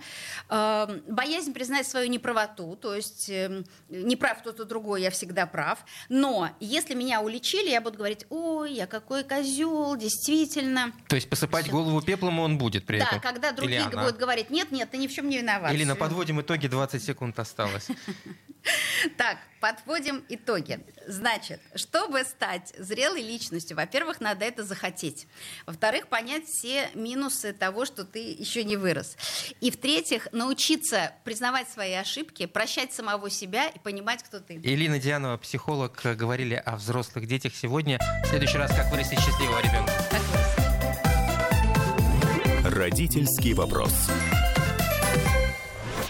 Эм, 0.48 1.02
Боязнь 1.08 1.52
признать 1.52 1.86
свою 1.86 2.08
неправоту, 2.08 2.76
то 2.80 2.94
есть 2.94 3.28
эм, 3.28 3.64
не 3.88 4.16
прав 4.16 4.38
кто-то 4.40 4.64
другой, 4.64 5.02
я 5.02 5.10
всегда 5.10 5.46
прав. 5.46 5.84
Но 6.08 6.50
если 6.60 6.94
меня 6.94 7.20
уличили, 7.20 7.70
я 7.70 7.80
буду 7.80 7.98
говорить, 7.98 8.26
ой, 8.30 8.72
я 8.72 8.86
какой 8.86 9.24
козел, 9.24 9.96
действительно. 9.96 10.92
То 11.08 11.16
есть 11.16 11.28
посыпать 11.28 11.68
голову 11.70 12.00
пеплом 12.02 12.38
он 12.40 12.58
будет 12.58 12.86
при 12.86 12.98
Да, 12.98 13.06
этом. 13.06 13.20
когда 13.20 13.52
другие 13.52 13.80
Или 13.80 13.88
она. 13.92 14.02
будут 14.02 14.16
говорить, 14.18 14.50
нет, 14.50 14.70
нет, 14.70 14.90
ты 14.90 14.96
ни 14.96 15.06
в 15.06 15.12
чем 15.12 15.28
не 15.28 15.38
виноват. 15.38 15.72
Или 15.72 15.84
на 15.84 15.96
подводим 15.96 16.40
итоге 16.40 16.68
20 16.68 17.02
секунд 17.02 17.38
осталось. 17.38 17.88
Так, 19.16 19.38
подводим 19.60 20.24
итоги. 20.28 20.80
Значит, 21.06 21.60
чтобы 21.74 22.24
стать 22.24 22.72
зрелой 22.78 23.22
личностью, 23.22 23.76
во-первых, 23.76 24.20
надо 24.20 24.44
это 24.44 24.64
захотеть. 24.64 25.26
Во-вторых, 25.66 26.08
понять 26.08 26.46
все 26.46 26.88
минусы 26.94 27.52
того, 27.52 27.84
что 27.84 28.04
ты 28.04 28.18
еще 28.32 28.64
не 28.64 28.76
вырос. 28.76 29.16
И 29.60 29.70
в-третьих, 29.70 30.28
научиться 30.32 31.12
признавать 31.24 31.68
свои 31.68 31.94
ошибки, 31.94 32.46
прощать 32.46 32.92
самого 32.92 33.30
себя 33.30 33.68
и 33.68 33.78
понимать, 33.78 34.22
кто 34.22 34.40
ты. 34.40 34.56
Элина 34.56 34.98
Дианова, 34.98 35.36
психолог, 35.38 36.00
говорили 36.16 36.54
о 36.54 36.76
взрослых 36.76 37.26
детях 37.26 37.54
сегодня. 37.54 37.98
В 38.24 38.28
следующий 38.28 38.58
раз, 38.58 38.70
как 38.74 38.90
вырастить 38.90 39.20
счастливого 39.20 39.60
ребенка. 39.60 39.92
Родительский 42.64 43.54
вопрос. 43.54 43.92